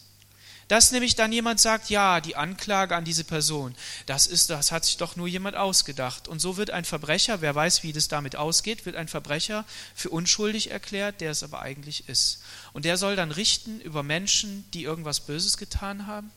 Dass 0.72 0.90
nämlich 0.90 1.14
dann 1.16 1.32
jemand 1.32 1.60
sagt, 1.60 1.90
ja, 1.90 2.22
die 2.22 2.34
Anklage 2.34 2.96
an 2.96 3.04
diese 3.04 3.24
Person, 3.24 3.74
das 4.06 4.26
ist, 4.26 4.48
das 4.48 4.72
hat 4.72 4.86
sich 4.86 4.96
doch 4.96 5.16
nur 5.16 5.28
jemand 5.28 5.54
ausgedacht. 5.54 6.28
Und 6.28 6.38
so 6.38 6.56
wird 6.56 6.70
ein 6.70 6.86
Verbrecher, 6.86 7.42
wer 7.42 7.54
weiß, 7.54 7.82
wie 7.82 7.92
das 7.92 8.08
damit 8.08 8.36
ausgeht, 8.36 8.86
wird 8.86 8.96
ein 8.96 9.06
Verbrecher 9.06 9.66
für 9.94 10.08
unschuldig 10.08 10.70
erklärt, 10.70 11.20
der 11.20 11.30
es 11.30 11.42
aber 11.42 11.60
eigentlich 11.60 12.08
ist. 12.08 12.40
Und 12.72 12.86
der 12.86 12.96
soll 12.96 13.16
dann 13.16 13.32
richten 13.32 13.82
über 13.82 14.02
Menschen, 14.02 14.64
die 14.72 14.84
irgendwas 14.84 15.20
Böses 15.20 15.58
getan 15.58 16.06
haben. 16.06 16.32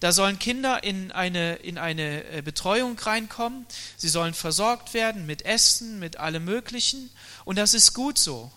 Da 0.00 0.10
sollen 0.10 0.40
Kinder 0.40 0.82
in 0.82 1.12
eine, 1.12 1.54
in 1.54 1.78
eine 1.78 2.24
äh, 2.24 2.42
Betreuung 2.42 2.98
reinkommen. 2.98 3.66
Sie 3.96 4.08
sollen 4.08 4.34
versorgt 4.34 4.94
werden 4.94 5.26
mit 5.26 5.44
Essen, 5.44 6.00
mit 6.00 6.16
allem 6.16 6.44
Möglichen. 6.44 7.08
Und 7.44 7.56
das 7.56 7.72
ist 7.72 7.94
gut 7.94 8.18
so. 8.18 8.50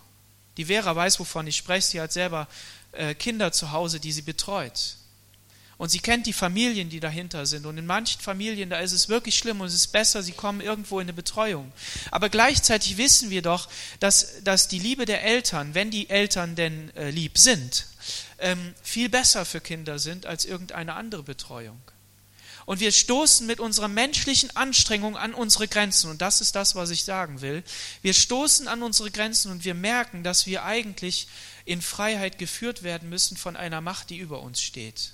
Die 0.56 0.66
Vera 0.66 0.94
weiß, 0.94 1.20
wovon 1.20 1.46
ich 1.46 1.56
spreche. 1.56 1.86
Sie 1.86 2.00
hat 2.00 2.12
selber 2.12 2.48
äh, 2.92 3.14
Kinder 3.14 3.52
zu 3.52 3.72
Hause, 3.72 4.00
die 4.00 4.12
sie 4.12 4.22
betreut. 4.22 4.96
Und 5.78 5.90
sie 5.90 5.98
kennt 5.98 6.26
die 6.26 6.32
Familien, 6.32 6.88
die 6.88 7.00
dahinter 7.00 7.44
sind. 7.44 7.66
Und 7.66 7.76
in 7.76 7.84
manchen 7.84 8.20
Familien, 8.20 8.70
da 8.70 8.78
ist 8.78 8.92
es 8.92 9.10
wirklich 9.10 9.36
schlimm 9.36 9.60
und 9.60 9.66
es 9.66 9.74
ist 9.74 9.88
besser, 9.88 10.22
sie 10.22 10.32
kommen 10.32 10.62
irgendwo 10.62 11.00
in 11.00 11.04
eine 11.04 11.12
Betreuung. 11.12 11.70
Aber 12.10 12.30
gleichzeitig 12.30 12.96
wissen 12.96 13.28
wir 13.28 13.42
doch, 13.42 13.68
dass, 14.00 14.42
dass 14.42 14.68
die 14.68 14.78
Liebe 14.78 15.04
der 15.04 15.22
Eltern, 15.22 15.74
wenn 15.74 15.90
die 15.90 16.08
Eltern 16.08 16.54
denn 16.54 16.94
äh, 16.96 17.10
lieb 17.10 17.36
sind, 17.36 17.86
ähm, 18.38 18.74
viel 18.82 19.10
besser 19.10 19.44
für 19.44 19.60
Kinder 19.60 19.98
sind 19.98 20.24
als 20.24 20.46
irgendeine 20.46 20.94
andere 20.94 21.22
Betreuung. 21.22 21.80
Und 22.66 22.80
wir 22.80 22.90
stoßen 22.90 23.46
mit 23.46 23.60
unserer 23.60 23.86
menschlichen 23.86 24.54
Anstrengung 24.56 25.16
an 25.16 25.34
unsere 25.34 25.68
Grenzen. 25.68 26.10
Und 26.10 26.20
das 26.20 26.40
ist 26.40 26.56
das, 26.56 26.74
was 26.74 26.90
ich 26.90 27.04
sagen 27.04 27.40
will. 27.40 27.62
Wir 28.02 28.12
stoßen 28.12 28.66
an 28.66 28.82
unsere 28.82 29.12
Grenzen 29.12 29.52
und 29.52 29.64
wir 29.64 29.74
merken, 29.74 30.24
dass 30.24 30.46
wir 30.46 30.64
eigentlich 30.64 31.28
in 31.64 31.80
Freiheit 31.80 32.38
geführt 32.38 32.82
werden 32.82 33.08
müssen 33.08 33.36
von 33.36 33.56
einer 33.56 33.80
Macht, 33.80 34.10
die 34.10 34.18
über 34.18 34.42
uns 34.42 34.60
steht. 34.60 35.12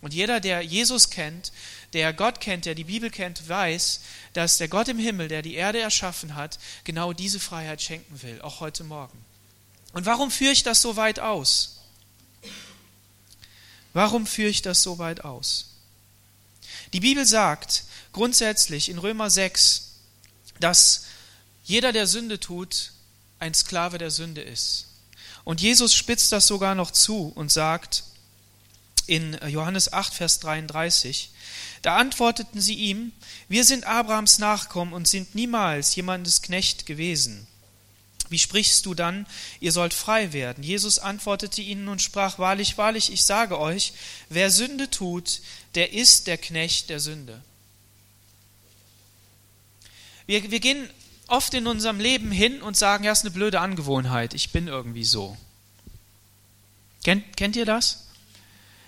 Und 0.00 0.12
jeder, 0.12 0.40
der 0.40 0.62
Jesus 0.62 1.10
kennt, 1.10 1.52
der 1.92 2.12
Gott 2.12 2.40
kennt, 2.40 2.66
der 2.66 2.74
die 2.74 2.84
Bibel 2.84 3.08
kennt, 3.08 3.48
weiß, 3.48 4.00
dass 4.32 4.58
der 4.58 4.68
Gott 4.68 4.88
im 4.88 4.98
Himmel, 4.98 5.28
der 5.28 5.42
die 5.42 5.54
Erde 5.54 5.80
erschaffen 5.80 6.34
hat, 6.34 6.58
genau 6.82 7.12
diese 7.12 7.38
Freiheit 7.40 7.80
schenken 7.80 8.20
will, 8.22 8.42
auch 8.42 8.58
heute 8.60 8.82
Morgen. 8.84 9.24
Und 9.92 10.06
warum 10.06 10.30
führe 10.30 10.52
ich 10.52 10.64
das 10.64 10.82
so 10.82 10.96
weit 10.96 11.20
aus? 11.20 11.80
Warum 13.92 14.26
führe 14.26 14.50
ich 14.50 14.60
das 14.60 14.82
so 14.82 14.98
weit 14.98 15.24
aus? 15.24 15.73
Die 16.94 17.00
Bibel 17.00 17.26
sagt 17.26 17.82
grundsätzlich 18.12 18.88
in 18.88 18.98
Römer 18.98 19.28
6, 19.28 19.90
dass 20.60 21.06
jeder, 21.64 21.92
der 21.92 22.06
Sünde 22.06 22.38
tut, 22.38 22.92
ein 23.40 23.52
Sklave 23.52 23.98
der 23.98 24.12
Sünde 24.12 24.42
ist. 24.42 24.86
Und 25.42 25.60
Jesus 25.60 25.92
spitzt 25.92 26.30
das 26.30 26.46
sogar 26.46 26.76
noch 26.76 26.92
zu 26.92 27.32
und 27.34 27.50
sagt 27.50 28.04
in 29.06 29.36
Johannes 29.48 29.92
8, 29.92 30.14
Vers 30.14 30.38
33, 30.38 31.32
da 31.82 31.96
antworteten 31.96 32.60
sie 32.60 32.76
ihm, 32.76 33.10
wir 33.48 33.64
sind 33.64 33.84
Abrahams 33.84 34.38
Nachkommen 34.38 34.92
und 34.92 35.08
sind 35.08 35.34
niemals 35.34 35.96
jemandes 35.96 36.42
Knecht 36.42 36.86
gewesen. 36.86 37.48
Wie 38.30 38.38
sprichst 38.38 38.86
du 38.86 38.94
dann, 38.94 39.26
ihr 39.60 39.72
sollt 39.72 39.94
frei 39.94 40.32
werden? 40.32 40.64
Jesus 40.64 40.98
antwortete 40.98 41.60
ihnen 41.60 41.88
und 41.88 42.02
sprach, 42.02 42.38
wahrlich, 42.38 42.78
wahrlich, 42.78 43.12
ich 43.12 43.24
sage 43.24 43.58
euch, 43.58 43.92
wer 44.28 44.50
Sünde 44.50 44.90
tut, 44.90 45.40
der 45.74 45.92
ist 45.92 46.26
der 46.26 46.38
Knecht 46.38 46.90
der 46.90 47.00
Sünde. 47.00 47.42
Wir, 50.26 50.50
wir 50.50 50.60
gehen 50.60 50.88
oft 51.26 51.52
in 51.54 51.66
unserem 51.66 52.00
Leben 52.00 52.30
hin 52.30 52.62
und 52.62 52.76
sagen, 52.76 53.04
ja, 53.04 53.12
ist 53.12 53.22
eine 53.22 53.30
blöde 53.30 53.60
Angewohnheit, 53.60 54.34
ich 54.34 54.50
bin 54.50 54.68
irgendwie 54.68 55.04
so. 55.04 55.36
Kennt, 57.04 57.36
kennt 57.36 57.56
ihr 57.56 57.66
das? 57.66 58.06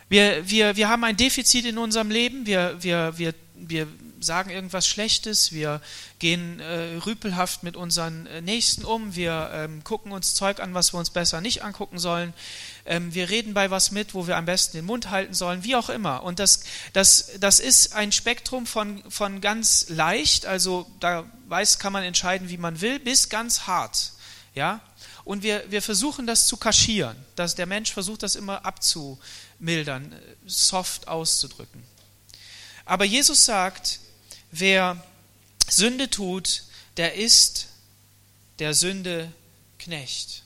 Wir, 0.09 0.49
wir, 0.49 0.77
wir 0.77 0.89
haben 0.89 1.05
ein 1.05 1.17
Defizit 1.17 1.67
in 1.67 1.79
unserem 1.79 2.11
Leben, 2.11 2.47
wir, 2.47 2.83
wir, 2.83 3.19
wir, 3.19 3.35
wir 3.55 3.89
sagen 4.21 4.51
irgendwas 4.51 4.87
Schlechtes, 4.87 5.53
wir 5.53 5.81
gehen 6.19 6.61
äh, 6.61 6.97
rüpelhaft 7.05 7.63
mit 7.63 7.77
unseren 7.77 8.27
äh, 8.27 8.41
Nächsten 8.41 8.85
um, 8.85 9.15
wir 9.15 9.51
ähm, 9.53 9.85
gucken 9.85 10.13
uns 10.13 10.35
Zeug 10.35 10.61
an, 10.61 10.75
was 10.75 10.93
wir 10.93 10.99
uns 10.99 11.11
besser 11.11 11.41
nicht 11.41 11.63
angucken 11.63 11.99
sollen, 11.99 12.33
ähm, 12.87 13.15
wir 13.15 13.29
reden 13.29 13.55
bei 13.55 13.71
was 13.71 13.91
mit, 13.91 14.15
wo 14.15 14.27
wir 14.27 14.37
am 14.37 14.47
besten 14.47 14.79
den 14.79 14.87
Mund 14.87 15.11
halten 15.11 15.35
sollen, 15.35 15.65
wie 15.65 15.77
auch 15.77 15.89
immer. 15.89 16.23
Und 16.23 16.39
das, 16.39 16.65
das, 16.93 17.33
das 17.39 17.61
ist 17.61 17.95
ein 17.95 18.13
Spektrum 18.13 18.67
von, 18.67 19.03
von 19.11 19.41
ganz 19.41 19.87
leicht, 19.89 20.47
also 20.47 20.87
da 21.01 21.25
weiß, 21.49 21.79
kann 21.79 21.93
man 21.93 22.05
entscheiden, 22.05 22.49
wie 22.49 22.59
man 22.59 22.81
will, 22.81 22.99
bis 22.99 23.29
ganz 23.29 23.67
hart. 23.67 24.13
Ja? 24.55 24.81
Und 25.25 25.43
wir, 25.43 25.65
wir 25.71 25.83
versuchen 25.83 26.27
das 26.27 26.47
zu 26.47 26.57
kaschieren. 26.57 27.17
Dass 27.35 27.55
der 27.55 27.67
Mensch 27.67 27.93
versucht, 27.93 28.23
das 28.23 28.37
immer 28.37 28.65
abzumildern, 28.65 30.15
soft 30.47 31.09
auszudrücken. 31.09 31.83
Aber 32.85 33.05
Jesus 33.05 33.45
sagt, 33.45 33.99
wer 34.61 35.03
Sünde 35.69 36.11
tut, 36.11 36.65
der 36.97 37.15
ist 37.15 37.69
der 38.59 38.75
Sünde 38.75 39.33
Knecht. 39.79 40.43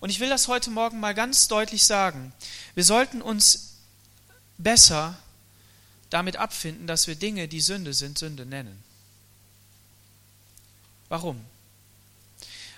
Und 0.00 0.10
ich 0.10 0.20
will 0.20 0.28
das 0.28 0.48
heute 0.48 0.70
Morgen 0.70 1.00
mal 1.00 1.14
ganz 1.14 1.48
deutlich 1.48 1.84
sagen. 1.84 2.32
Wir 2.74 2.84
sollten 2.84 3.22
uns 3.22 3.74
besser 4.58 5.18
damit 6.10 6.36
abfinden, 6.36 6.86
dass 6.86 7.06
wir 7.06 7.16
Dinge, 7.16 7.48
die 7.48 7.60
Sünde 7.60 7.92
sind, 7.92 8.18
Sünde 8.18 8.46
nennen. 8.46 8.82
Warum? 11.08 11.44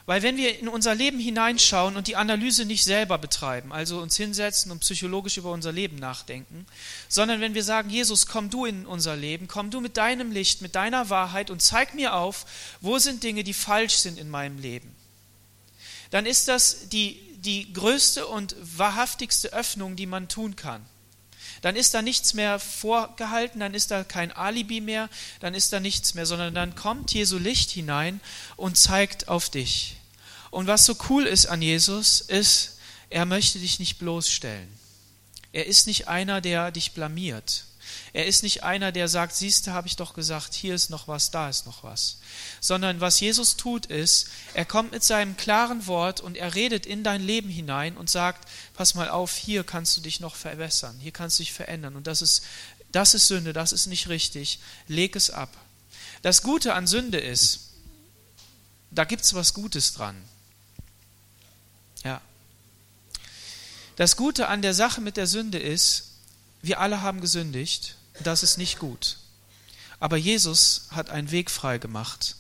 Weil 0.09 0.23
wenn 0.23 0.39
wir 0.39 0.59
in 0.59 0.69
unser 0.69 0.95
Leben 0.95 1.19
hineinschauen 1.19 1.95
und 1.95 2.07
die 2.07 2.17
Analyse 2.17 2.65
nicht 2.65 2.83
selber 2.83 3.19
betreiben, 3.19 3.75
also 3.75 4.01
uns 4.01 4.17
hinsetzen 4.17 4.73
und 4.73 4.79
psychologisch 4.79 5.37
über 5.37 5.53
unser 5.53 5.71
Leben 5.71 5.97
nachdenken, 5.97 6.65
sondern 7.11 7.43
wenn 7.43 7.53
wir 7.53 7.63
sagen, 7.63 7.91
Jesus, 7.91 8.27
komm 8.27 8.49
du 8.49 8.65
in 8.65 8.87
unser 8.87 9.17
Leben, 9.17 9.49
komm 9.49 9.71
du 9.71 9.83
mit 9.83 9.99
deinem 9.99 10.33
Licht, 10.33 10.63
mit 10.63 10.77
deiner 10.77 11.11
Wahrheit 11.11 11.51
und 11.51 11.61
zeig 11.61 11.93
mir 11.93 12.15
auf, 12.15 12.47
wo 12.81 12.97
sind 12.97 13.23
Dinge, 13.23 13.45
die 13.45 13.53
falsch 13.53 13.97
sind 13.97 14.19
in 14.19 14.31
meinem 14.31 14.59
Leben, 14.59 14.97
dann 16.11 16.25
ist 16.25 16.49
das 16.49 16.89
die, 16.89 17.21
die 17.41 17.71
größte 17.75 18.27
und 18.27 18.57
wahrhaftigste 18.79 19.53
Öffnung, 19.53 19.95
die 19.95 20.07
man 20.07 20.27
tun 20.27 20.57
kann 20.57 20.87
dann 21.61 21.75
ist 21.75 21.93
da 21.93 22.03
nichts 22.03 22.35
mehr 22.35 22.61
vorgehalten, 22.61 23.59
dann 23.59 23.75
ist 23.75 23.91
da 23.91 24.05
kein 24.05 24.31
Alibi 24.31 24.81
mehr, 24.81 25.09
dann 25.41 25.55
ist 25.55 25.73
da 25.73 25.81
nichts 25.81 26.15
mehr, 26.15 26.25
sondern 26.25 26.55
dann 26.55 26.77
kommt 26.77 27.13
Jesu 27.13 27.37
Licht 27.37 27.73
hinein 27.73 28.21
und 28.57 28.79
zeigt 28.79 29.27
auf 29.27 29.51
dich. 29.51 29.98
Und 30.51 30.67
was 30.67 30.87
so 30.87 30.97
cool 31.09 31.27
ist 31.27 31.47
an 31.47 31.63
Jesus, 31.63 32.21
ist, 32.21 32.79
er 33.11 33.25
möchte 33.25 33.59
dich 33.59 33.79
nicht 33.79 33.99
bloßstellen. 33.99 34.69
Er 35.53 35.67
ist 35.67 35.87
nicht 35.87 36.09
einer, 36.09 36.41
der 36.41 36.71
dich 36.71 36.93
blamiert. 36.93 37.65
Er 38.13 38.27
ist 38.27 38.43
nicht 38.43 38.65
einer, 38.65 38.93
der 38.93 39.09
sagt, 39.09 39.35
siehst 39.35 39.67
du, 39.67 39.73
habe 39.73 39.87
ich 39.87 39.97
doch 39.97 40.15
gesagt, 40.15 40.55
hier 40.55 40.75
ist 40.75 40.91
noch 40.91 41.09
was, 41.09 41.31
da 41.31 41.49
ist 41.49 41.67
noch 41.67 41.85
was. 41.85 42.19
Sondern 42.61 43.01
was 43.01 43.21
Jesus 43.21 43.57
tut 43.57 43.87
ist, 43.87 44.29
er 44.55 44.65
kommt 44.65 44.93
mit 44.93 45.05
seinem 45.05 45.37
klaren 45.37 45.87
Wort 45.87 46.21
und 46.21 46.37
er 46.37 46.55
redet 46.55 46.87
in 46.87 47.03
dein 47.05 47.23
Leben 47.23 47.49
hinein 47.49 47.97
und 47.97 48.11
sagt, 48.11 48.49
pass 48.75 48.95
mal 48.95 49.09
auf, 49.09 49.37
hier 49.37 49.65
kannst 49.65 49.97
du 49.97 50.01
dich 50.01 50.21
noch 50.21 50.37
verbessern, 50.37 50.99
hier 51.01 51.13
kannst 51.13 51.39
du 51.39 51.43
dich 51.43 51.53
verändern. 51.53 51.97
Und 51.97 52.07
das 52.07 52.23
ist, 52.23 52.43
das 52.93 53.15
ist 53.15 53.29
Sünde, 53.29 53.53
das 53.53 53.73
ist 53.73 53.87
nicht 53.87 54.09
richtig. 54.09 54.61
Leg 54.87 55.17
es 55.17 55.31
ab. 55.31 55.51
Das 56.23 56.43
Gute 56.43 56.75
an 56.75 56.87
Sünde 56.87 57.19
ist, 57.19 57.61
da 58.91 59.05
gibt 59.05 59.23
es 59.23 59.35
was 59.35 59.55
Gutes 59.55 59.95
dran. 59.95 60.17
Das 63.99 64.15
Gute 64.15 64.47
an 64.47 64.63
der 64.63 64.75
Sache 64.75 65.01
mit 65.01 65.17
der 65.17 65.27
Sünde 65.27 65.59
ist, 65.59 66.13
wir 66.63 66.79
alle 66.79 67.03
haben 67.03 67.21
gesündigt, 67.21 67.97
das 68.23 68.45
ist 68.45 68.57
nicht 68.57 68.79
gut. 68.79 69.19
Aber 69.99 70.17
Jesus 70.17 70.87
hat 70.93 71.11
einen 71.11 71.33
Weg 71.33 71.51
frei 71.51 71.79
gemacht. 71.79 72.37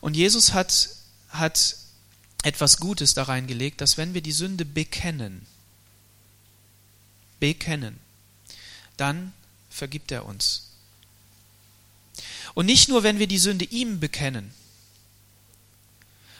Und 0.00 0.16
Jesus 0.16 0.54
hat, 0.54 0.88
hat 1.28 1.76
etwas 2.44 2.78
Gutes 2.78 3.12
da 3.12 3.24
reingelegt, 3.24 3.82
dass 3.82 3.98
wenn 3.98 4.14
wir 4.14 4.22
die 4.22 4.32
Sünde 4.32 4.64
bekennen, 4.64 5.46
bekennen, 7.40 8.00
dann 8.96 9.34
vergibt 9.68 10.10
er 10.10 10.24
uns. 10.24 10.70
Und 12.54 12.64
nicht 12.64 12.88
nur, 12.88 13.02
wenn 13.02 13.18
wir 13.18 13.26
die 13.26 13.36
Sünde 13.36 13.66
ihm 13.66 14.00
bekennen, 14.00 14.50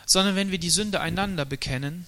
sondern 0.07 0.35
wenn 0.35 0.51
wir 0.51 0.59
die 0.59 0.71
Sünde 0.71 1.03
einander 1.03 1.45
bekennen, 1.45 2.07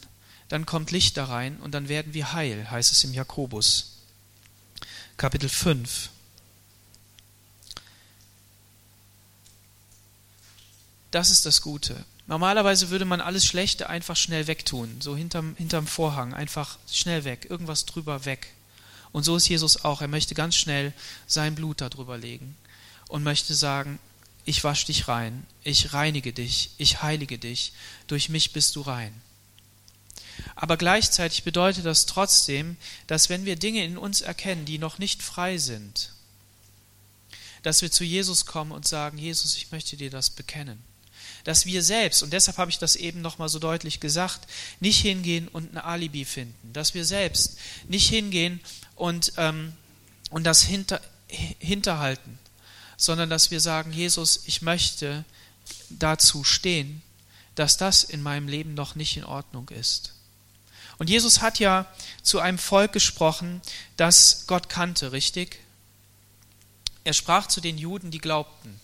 dann 0.49 0.67
kommt 0.67 0.91
Licht 0.91 1.17
da 1.17 1.27
rein 1.27 1.59
und 1.59 1.73
dann 1.73 1.89
werden 1.89 2.15
wir 2.15 2.33
heil, 2.33 2.71
heißt 2.71 2.93
es 2.93 3.05
im 3.05 3.13
Jakobus. 3.13 3.99
Kapitel 5.17 5.49
5. 5.49 6.11
Das 11.11 11.31
ist 11.31 11.47
das 11.47 11.63
Gute. 11.63 12.05
Normalerweise 12.27 12.91
würde 12.91 13.07
man 13.07 13.23
alles 13.23 13.47
Schlechte 13.47 13.89
einfach 13.89 14.17
schnell 14.17 14.47
wegtun, 14.47 15.01
so 15.01 15.17
hinterm, 15.17 15.57
hinterm 15.57 15.87
Vorhang, 15.87 16.35
einfach 16.35 16.79
schnell 16.91 17.25
weg, 17.25 17.47
irgendwas 17.49 17.87
drüber 17.87 18.27
weg. 18.27 18.53
Und 19.13 19.25
so 19.25 19.37
ist 19.37 19.49
Jesus 19.49 19.85
auch. 19.85 20.03
Er 20.03 20.09
möchte 20.09 20.35
ganz 20.35 20.55
schnell 20.55 20.93
sein 21.27 21.55
Blut 21.55 21.81
darüber 21.81 22.19
legen 22.19 22.55
und 23.09 23.23
möchte 23.23 23.55
sagen, 23.55 23.99
ich 24.45 24.65
wasche 24.65 24.87
dich 24.87 25.09
rein, 25.09 25.47
ich 25.65 25.95
reinige 25.95 26.33
dich, 26.33 26.71
ich 26.77 27.03
heilige 27.03 27.39
dich, 27.39 27.73
durch 28.07 28.29
mich 28.29 28.53
bist 28.53 28.77
du 28.77 28.83
rein. 28.83 29.13
Aber 30.55 30.77
gleichzeitig 30.77 31.42
bedeutet 31.42 31.85
das 31.87 32.07
trotzdem, 32.07 32.77
dass 33.07 33.29
wenn 33.29 33.44
wir 33.44 33.57
Dinge 33.57 33.85
in 33.85 33.98
uns 33.98 34.20
erkennen, 34.20 34.64
die 34.64 34.79
noch 34.79 34.98
nicht 34.98 35.22
frei 35.22 35.59
sind, 35.59 36.12
dass 37.62 37.83
wir 37.83 37.90
zu 37.90 38.05
Jesus 38.05 38.46
kommen 38.46 38.72
und 38.72 38.87
sagen, 38.87 39.18
Jesus, 39.18 39.57
ich 39.57 39.72
möchte 39.72 39.96
dir 39.96 40.11
das 40.11 40.31
bekennen. 40.31 40.83
Dass 41.44 41.66
wir 41.66 41.83
selbst, 41.83 42.22
und 42.22 42.33
deshalb 42.33 42.59
habe 42.59 42.70
ich 42.70 42.79
das 42.79 42.96
eben 42.96 43.20
nochmal 43.20 43.48
so 43.48 43.59
deutlich 43.59 44.01
gesagt, 44.01 44.48
nicht 44.81 45.01
hingehen 45.01 45.48
und 45.48 45.72
ein 45.72 45.79
Alibi 45.79 46.24
finden. 46.24 46.72
Dass 46.72 46.94
wir 46.94 47.05
selbst 47.05 47.59
nicht 47.88 48.09
hingehen 48.09 48.61
und, 48.96 49.33
ähm, 49.37 49.72
und 50.31 50.44
das 50.44 50.62
hinter, 50.62 51.01
hinterhalten, 51.59 52.38
sondern 52.96 53.31
dass 53.31 53.51
wir 53.51 53.61
sagen, 53.61 53.92
Jesus, 53.92 54.42
ich 54.46 54.62
möchte 54.62 55.24
dazu 55.90 56.44
stehen, 56.44 57.03
dass 57.55 57.77
das 57.77 58.05
in 58.05 58.22
meinem 58.22 58.48
Leben 58.48 58.74
noch 58.74 58.94
nicht 58.94 59.16
in 59.16 59.24
Ordnung 59.24 59.68
ist. 59.70 60.12
Und 60.99 61.09
Jesus 61.09 61.41
hat 61.41 61.61
ja 61.61 61.87
zu 62.23 62.41
einem 62.41 62.59
Volk 62.59 62.93
gesprochen, 62.93 63.63
das 63.97 64.45
Gott 64.47 64.69
kannte, 64.69 65.13
richtig? 65.13 65.61
Er 67.05 67.15
sprach 67.15 67.47
zu 67.47 67.61
den 67.61 67.79
Juden, 67.79 68.11
die 68.11 68.19
glaubten. 68.19 68.79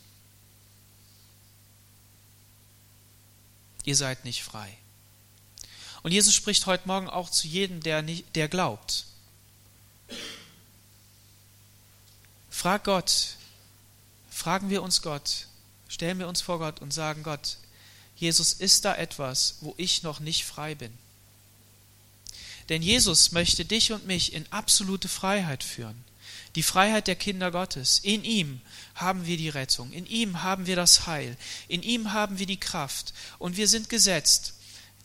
Ihr 3.84 3.96
seid 3.96 4.24
nicht 4.24 4.42
frei. 4.42 4.78
Und 6.02 6.12
Jesus 6.12 6.34
spricht 6.34 6.66
heute 6.66 6.86
Morgen 6.86 7.08
auch 7.08 7.30
zu 7.30 7.48
jedem, 7.48 7.82
der, 7.82 8.02
nicht, 8.02 8.36
der 8.36 8.48
glaubt. 8.48 9.06
Frag 12.50 12.84
Gott, 12.84 13.36
fragen 14.30 14.70
wir 14.70 14.82
uns 14.82 15.02
Gott, 15.02 15.48
stellen 15.88 16.18
wir 16.18 16.28
uns 16.28 16.40
vor 16.40 16.58
Gott 16.58 16.80
und 16.80 16.94
sagen 16.94 17.22
Gott, 17.22 17.58
Jesus, 18.16 18.52
ist 18.52 18.84
da 18.84 18.94
etwas, 18.94 19.56
wo 19.60 19.74
ich 19.76 20.02
noch 20.02 20.20
nicht 20.20 20.44
frei 20.44 20.74
bin? 20.74 20.96
Denn 22.68 22.82
Jesus 22.82 23.32
möchte 23.32 23.64
dich 23.64 23.92
und 23.92 24.06
mich 24.06 24.32
in 24.32 24.46
absolute 24.50 25.08
Freiheit 25.08 25.62
führen. 25.62 26.04
Die 26.54 26.62
Freiheit 26.62 27.08
der 27.08 27.16
Kinder 27.16 27.50
Gottes. 27.50 27.98
In 28.02 28.24
ihm 28.24 28.60
haben 28.94 29.26
wir 29.26 29.36
die 29.36 29.48
Rettung, 29.48 29.92
in 29.92 30.06
ihm 30.06 30.42
haben 30.42 30.66
wir 30.66 30.76
das 30.76 31.06
Heil, 31.06 31.36
in 31.68 31.82
ihm 31.82 32.12
haben 32.12 32.38
wir 32.38 32.46
die 32.46 32.60
Kraft 32.60 33.12
und 33.38 33.56
wir 33.56 33.66
sind 33.66 33.88
gesetzt, 33.88 34.54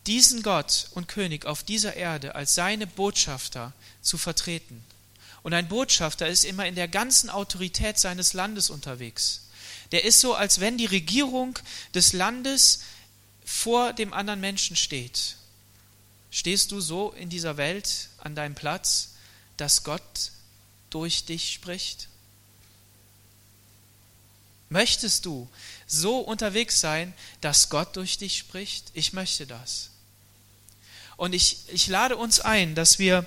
diesen 0.06 0.44
Gott 0.44 0.90
und 0.92 1.08
König 1.08 1.46
auf 1.46 1.64
dieser 1.64 1.96
Erde 1.96 2.36
als 2.36 2.56
seine 2.56 2.88
Botschafter 2.88 3.74
zu 4.02 4.18
vertreten. 4.18 4.84
Und 5.42 5.54
ein 5.54 5.68
Botschafter 5.68 6.28
ist 6.28 6.44
immer 6.44 6.68
in 6.68 6.76
der 6.76 6.88
ganzen 6.88 7.30
Autorität 7.30 7.98
seines 7.98 8.34
Landes 8.34 8.70
unterwegs. 8.70 9.48
Der 9.92 10.06
ist 10.06 10.20
so, 10.20 10.36
als 10.36 10.60
wenn 10.60 10.78
die 10.78 10.86
Regierung 10.86 11.58
des 11.96 12.14
Landes 12.14 12.82
vor 13.44 13.94
dem 13.94 14.14
anderen 14.14 14.40
Menschen 14.40 14.76
steht. 14.76 15.36
Stehst 16.32 16.72
du 16.72 16.80
so 16.80 17.12
in 17.12 17.30
dieser 17.30 17.58
Welt 17.58 18.10
an 18.20 18.36
deinem 18.36 18.56
Platz, 18.56 19.14
dass 19.58 19.84
Gott 19.84 20.32
durch 20.90 21.26
dich 21.26 21.54
spricht? 21.54 22.08
Möchtest 24.70 25.26
du 25.26 25.50
so 25.88 26.20
unterwegs 26.20 26.80
sein, 26.80 27.14
dass 27.42 27.70
Gott 27.70 27.96
durch 27.96 28.20
dich 28.20 28.38
spricht? 28.38 28.92
Ich 28.94 29.14
möchte 29.14 29.48
das. 29.48 29.90
Und 31.18 31.34
ich, 31.34 31.58
ich 31.68 31.88
lade 31.88 32.16
uns 32.16 32.40
ein, 32.40 32.76
dass 32.76 33.00
wir 33.00 33.26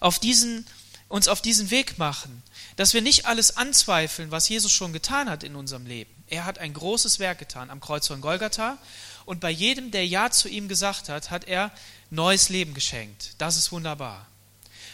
auf 0.00 0.18
diesen, 0.18 0.66
uns 1.08 1.28
auf 1.28 1.40
diesen 1.40 1.70
Weg 1.70 1.98
machen, 1.98 2.42
dass 2.76 2.94
wir 2.94 3.02
nicht 3.02 3.26
alles 3.26 3.56
anzweifeln, 3.56 4.30
was 4.32 4.48
Jesus 4.48 4.72
schon 4.72 4.92
getan 4.92 5.30
hat 5.30 5.44
in 5.44 5.54
unserem 5.54 5.86
Leben. 5.86 6.12
Er 6.30 6.44
hat 6.44 6.58
ein 6.58 6.72
großes 6.72 7.18
Werk 7.18 7.40
getan 7.40 7.70
am 7.70 7.80
Kreuz 7.80 8.06
von 8.06 8.20
Golgatha 8.20 8.78
und 9.26 9.40
bei 9.40 9.50
jedem, 9.50 9.90
der 9.90 10.06
Ja 10.06 10.30
zu 10.30 10.48
ihm 10.48 10.68
gesagt 10.68 11.08
hat, 11.08 11.30
hat 11.30 11.44
er 11.44 11.72
neues 12.10 12.48
Leben 12.48 12.72
geschenkt. 12.72 13.34
Das 13.38 13.56
ist 13.56 13.72
wunderbar. 13.72 14.26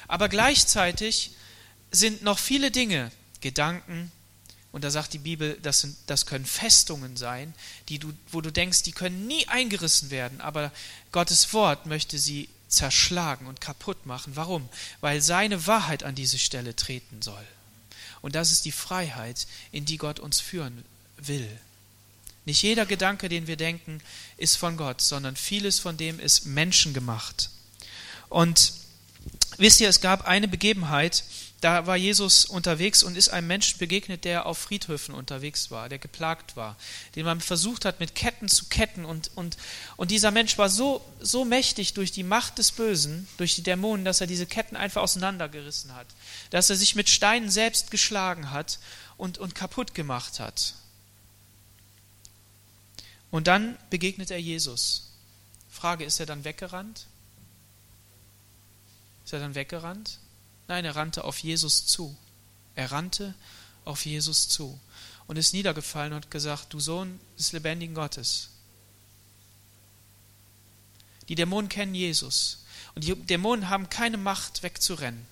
Aber 0.08 0.28
gleichzeitig 0.28 1.32
sind 1.90 2.22
noch 2.22 2.38
viele 2.38 2.70
Dinge, 2.70 3.12
Gedanken, 3.40 4.10
und 4.72 4.84
da 4.84 4.90
sagt 4.90 5.14
die 5.14 5.18
Bibel, 5.18 5.58
das, 5.62 5.80
sind, 5.80 5.96
das 6.06 6.26
können 6.26 6.44
Festungen 6.44 7.16
sein, 7.16 7.54
die 7.88 7.98
du, 7.98 8.12
wo 8.30 8.42
du 8.42 8.52
denkst, 8.52 8.82
die 8.82 8.92
können 8.92 9.26
nie 9.26 9.48
eingerissen 9.48 10.10
werden, 10.10 10.40
aber 10.42 10.70
Gottes 11.12 11.54
Wort 11.54 11.86
möchte 11.86 12.18
sie 12.18 12.50
zerschlagen 12.68 13.46
und 13.46 13.62
kaputt 13.62 14.04
machen. 14.04 14.36
Warum? 14.36 14.68
Weil 15.00 15.22
seine 15.22 15.66
Wahrheit 15.66 16.02
an 16.02 16.14
diese 16.14 16.38
Stelle 16.38 16.76
treten 16.76 17.22
soll. 17.22 17.46
Und 18.20 18.34
das 18.34 18.52
ist 18.52 18.66
die 18.66 18.72
Freiheit, 18.72 19.46
in 19.72 19.86
die 19.86 19.96
Gott 19.96 20.18
uns 20.18 20.40
führen 20.40 20.84
will. 21.18 21.48
Nicht 22.44 22.62
jeder 22.62 22.86
Gedanke, 22.86 23.28
den 23.28 23.48
wir 23.48 23.56
denken, 23.56 24.00
ist 24.36 24.56
von 24.56 24.76
Gott, 24.76 25.00
sondern 25.00 25.36
vieles 25.36 25.80
von 25.80 25.96
dem 25.96 26.20
ist 26.20 26.46
menschengemacht. 26.46 27.50
Und 28.28 28.72
wisst 29.56 29.80
ihr, 29.80 29.88
es 29.88 30.00
gab 30.00 30.26
eine 30.26 30.46
Begebenheit, 30.46 31.24
da 31.60 31.86
war 31.86 31.96
Jesus 31.96 32.44
unterwegs 32.44 33.02
und 33.02 33.16
ist 33.16 33.30
einem 33.30 33.46
Menschen 33.46 33.78
begegnet, 33.78 34.24
der 34.24 34.46
auf 34.46 34.58
Friedhöfen 34.58 35.14
unterwegs 35.14 35.70
war, 35.70 35.88
der 35.88 35.98
geplagt 35.98 36.54
war, 36.54 36.76
den 37.16 37.24
man 37.24 37.40
versucht 37.40 37.84
hat, 37.84 37.98
mit 37.98 38.14
Ketten 38.14 38.48
zu 38.48 38.66
ketten. 38.66 39.04
Und, 39.04 39.30
und, 39.34 39.56
und 39.96 40.10
dieser 40.10 40.30
Mensch 40.30 40.58
war 40.58 40.68
so, 40.68 41.04
so 41.18 41.44
mächtig 41.44 41.94
durch 41.94 42.12
die 42.12 42.22
Macht 42.22 42.58
des 42.58 42.72
Bösen, 42.72 43.26
durch 43.38 43.54
die 43.54 43.62
Dämonen, 43.62 44.04
dass 44.04 44.20
er 44.20 44.26
diese 44.26 44.46
Ketten 44.46 44.76
einfach 44.76 45.02
auseinandergerissen 45.02 45.94
hat, 45.94 46.06
dass 46.50 46.70
er 46.70 46.76
sich 46.76 46.94
mit 46.94 47.08
Steinen 47.08 47.50
selbst 47.50 47.90
geschlagen 47.90 48.50
hat 48.50 48.78
und, 49.16 49.38
und 49.38 49.54
kaputt 49.54 49.94
gemacht 49.94 50.38
hat. 50.38 50.74
Und 53.36 53.48
dann 53.48 53.76
begegnet 53.90 54.30
er 54.30 54.40
Jesus. 54.40 55.10
Frage, 55.68 56.06
ist 56.06 56.20
er 56.20 56.24
dann 56.24 56.44
weggerannt? 56.44 57.06
Ist 59.26 59.34
er 59.34 59.40
dann 59.40 59.54
weggerannt? 59.54 60.20
Nein, 60.68 60.86
er 60.86 60.96
rannte 60.96 61.22
auf 61.22 61.40
Jesus 61.40 61.84
zu. 61.84 62.16
Er 62.76 62.92
rannte 62.92 63.34
auf 63.84 64.06
Jesus 64.06 64.48
zu 64.48 64.80
und 65.26 65.36
ist 65.36 65.52
niedergefallen 65.52 66.14
und 66.14 66.24
hat 66.24 66.30
gesagt, 66.30 66.72
du 66.72 66.80
Sohn 66.80 67.20
des 67.38 67.52
lebendigen 67.52 67.94
Gottes. 67.94 68.48
Die 71.28 71.34
Dämonen 71.34 71.68
kennen 71.68 71.94
Jesus 71.94 72.64
und 72.94 73.04
die 73.04 73.14
Dämonen 73.14 73.68
haben 73.68 73.90
keine 73.90 74.16
Macht 74.16 74.62
wegzurennen, 74.62 75.26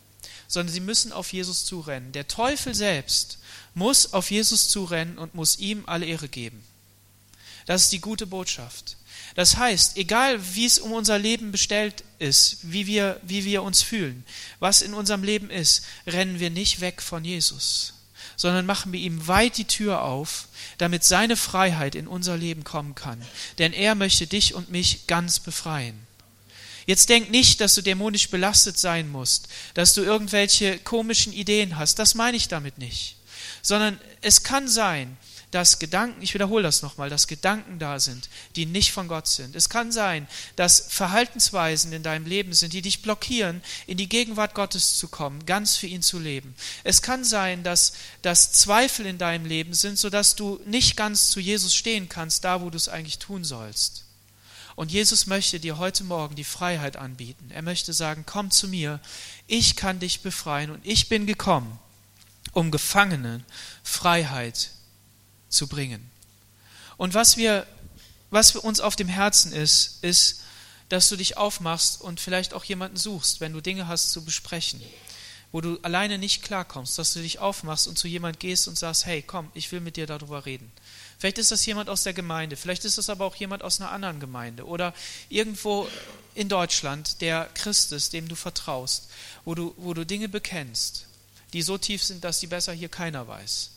sondern 0.47 0.75
sie 0.75 0.81
müssen 0.81 1.11
auf 1.11 1.33
Jesus 1.33 1.65
zurennen. 1.65 2.13
Der 2.13 2.29
Teufel 2.29 2.75
selbst 2.75 3.39
muss 3.73 4.13
auf 4.13 4.31
Jesus 4.31 4.69
zurennen 4.69 5.17
und 5.17 5.35
muss 5.35 5.59
ihm 5.59 5.85
alle 5.87 6.05
Ehre 6.05 6.29
geben. 6.29 6.63
Das 7.67 7.85
ist 7.85 7.93
die 7.93 8.01
gute 8.01 8.27
Botschaft. 8.27 8.97
Das 9.35 9.57
heißt, 9.57 9.97
egal 9.97 10.39
wie 10.55 10.67
es 10.67 10.79
um 10.79 10.93
unser 10.93 11.19
Leben 11.19 11.51
bestellt 11.51 12.05
ist, 12.19 12.59
wie 12.63 12.87
wir, 12.87 13.21
wie 13.23 13.45
wir 13.45 13.63
uns 13.63 13.83
fühlen, 13.83 14.25
was 14.61 14.83
in 14.83 14.95
unserem 14.95 15.25
Leben 15.25 15.51
ist, 15.51 15.85
rennen 16.07 16.39
wir 16.39 16.51
nicht 16.51 16.81
weg 16.81 17.03
von 17.03 17.25
Jesus, 17.25 17.95
sondern 18.37 18.65
machen 18.65 18.93
wir 18.93 19.01
ihm 19.01 19.27
weit 19.27 19.57
die 19.57 19.65
Tür 19.65 20.03
auf, 20.03 20.47
damit 20.79 21.05
seine 21.05 21.37
Freiheit 21.37 21.95
in 21.95 22.07
unser 22.07 22.37
Leben 22.37 22.63
kommen 22.63 22.95
kann. 22.95 23.21
Denn 23.59 23.73
er 23.73 23.95
möchte 23.95 24.27
dich 24.27 24.55
und 24.55 24.71
mich 24.71 25.07
ganz 25.07 25.41
befreien. 25.41 25.99
Jetzt 26.87 27.09
denk 27.09 27.31
nicht, 27.31 27.61
dass 27.61 27.75
du 27.75 27.83
dämonisch 27.83 28.29
belastet 28.29 28.79
sein 28.79 29.11
musst, 29.11 29.49
dass 29.73 29.95
du 29.95 30.03
irgendwelche 30.03 30.79
komischen 30.79 31.33
Ideen 31.33 31.79
hast. 31.79 31.99
Das 31.99 32.15
meine 32.15 32.37
ich 32.37 32.49
damit 32.49 32.79
nicht. 32.79 33.17
Sondern 33.63 33.99
es 34.21 34.43
kann 34.43 34.69
sein, 34.69 35.17
dass 35.55 35.79
Gedanken, 35.79 36.21
ich 36.21 36.35
wiederhole 36.35 36.65
das 36.65 36.83
nochmal, 36.83 37.09
dass 37.09 37.29
Gedanken 37.29 37.79
da 37.79 38.01
sind, 38.01 38.29
die 38.57 38.67
nicht 38.67 38.91
von 38.91 39.07
Gott 39.07 39.29
sind. 39.29 39.55
Es 39.55 39.69
kann 39.69 39.93
sein, 39.93 40.27
dass 40.57 40.87
Verhaltensweisen 40.89 41.93
in 41.93 42.03
deinem 42.03 42.27
Leben 42.27 42.55
sind, 42.55 42.73
die 42.73 42.83
dich 42.83 43.03
blockieren, 43.03 43.63
in 43.87 43.97
die 43.97 44.09
Gegenwart 44.09 44.55
Gottes 44.55 44.99
zu 44.99 45.07
kommen, 45.07 45.47
ganz 45.47 45.77
für 45.77 45.87
ihn 45.87 46.03
zu 46.03 46.19
leben. 46.19 46.57
Es 46.83 47.03
kann 47.03 47.23
sein, 47.23 47.63
dass, 47.63 47.93
dass 48.23 48.51
Zweifel 48.51 49.07
in 49.07 49.17
deinem 49.17 49.47
Leben 49.47 49.75
sind, 49.75 49.97
sodass 49.97 50.35
du 50.35 50.61
nicht 50.67 50.97
ganz 50.97 51.29
zu 51.31 51.39
Jesus 51.39 51.73
stehen 51.73 52.09
kannst, 52.09 52.43
da 52.43 52.61
wo 52.61 52.69
du 52.69 52.77
es 52.77 52.89
eigentlich 52.89 53.21
tun 53.21 53.45
sollst. 53.45 54.03
Und 54.75 54.91
Jesus 54.91 55.27
möchte 55.27 55.61
dir 55.61 55.79
heute 55.79 56.03
Morgen 56.03 56.35
die 56.35 56.43
Freiheit 56.43 56.97
anbieten. 56.97 57.53
Er 57.53 57.63
möchte 57.63 57.93
sagen, 57.93 58.25
komm 58.27 58.51
zu 58.51 58.67
mir, 58.67 58.99
ich 59.47 59.77
kann 59.77 60.01
dich 60.01 60.21
befreien 60.21 60.73
und 60.73 60.85
ich 60.85 61.09
bin 61.09 61.27
gekommen, 61.27 61.79
um 62.53 62.73
Gefangenen 62.73 63.45
Freiheit 63.85 64.74
zu 65.55 65.67
bringen. 65.67 66.11
Und 66.97 67.15
was 67.15 67.37
wir, 67.37 67.67
was 68.31 68.51
für 68.51 68.61
uns 68.61 68.81
auf 68.81 68.97
dem 68.97 69.09
Herzen 69.09 69.53
ist, 69.53 70.03
ist, 70.03 70.41
dass 70.89 71.09
du 71.09 71.17
dich 71.17 71.37
aufmachst 71.37 72.01
und 72.01 72.21
vielleicht 72.21 72.55
auch 72.55 72.65
jemanden 72.65 72.97
suchst, 72.97 73.41
wenn 73.41 73.53
du 73.53 73.61
Dinge 73.61 73.89
hast 73.89 74.13
zu 74.13 74.25
besprechen, 74.25 74.81
wo 75.51 75.61
du 75.61 75.79
alleine 75.83 76.19
nicht 76.19 76.43
klarkommst, 76.43 76.99
dass 76.99 77.13
du 77.15 77.21
dich 77.21 77.39
aufmachst 77.39 77.89
und 77.89 77.99
zu 77.99 78.09
jemand 78.09 78.41
gehst 78.41 78.69
und 78.69 78.79
sagst, 78.79 79.07
hey, 79.07 79.23
komm, 79.23 79.51
ich 79.55 79.71
will 79.73 79.81
mit 79.81 79.97
dir 79.97 80.07
darüber 80.07 80.47
reden. 80.47 80.71
Vielleicht 81.19 81.39
ist 81.39 81.53
das 81.53 81.65
jemand 81.65 81.89
aus 81.89 82.03
der 82.03 82.13
Gemeinde, 82.13 82.57
vielleicht 82.57 82.85
ist 82.85 82.99
das 82.99 83.09
aber 83.09 83.25
auch 83.25 83.37
jemand 83.37 83.63
aus 83.63 83.81
einer 83.81 83.91
anderen 83.91 84.21
Gemeinde 84.21 84.67
oder 84.67 84.93
irgendwo 85.29 85.89
in 86.35 86.49
Deutschland, 86.49 87.21
der 87.21 87.49
Christ 87.55 87.93
ist, 87.93 88.13
dem 88.13 88.29
du 88.29 88.35
vertraust, 88.35 89.09
wo 89.45 89.55
du, 89.55 89.75
wo 89.77 89.95
du 89.95 90.05
Dinge 90.05 90.29
bekennst, 90.29 91.07
die 91.53 91.63
so 91.63 91.79
tief 91.79 92.03
sind, 92.03 92.25
dass 92.25 92.41
sie 92.41 92.49
besser 92.49 92.73
hier 92.73 92.89
keiner 92.89 93.27
weiß. 93.29 93.71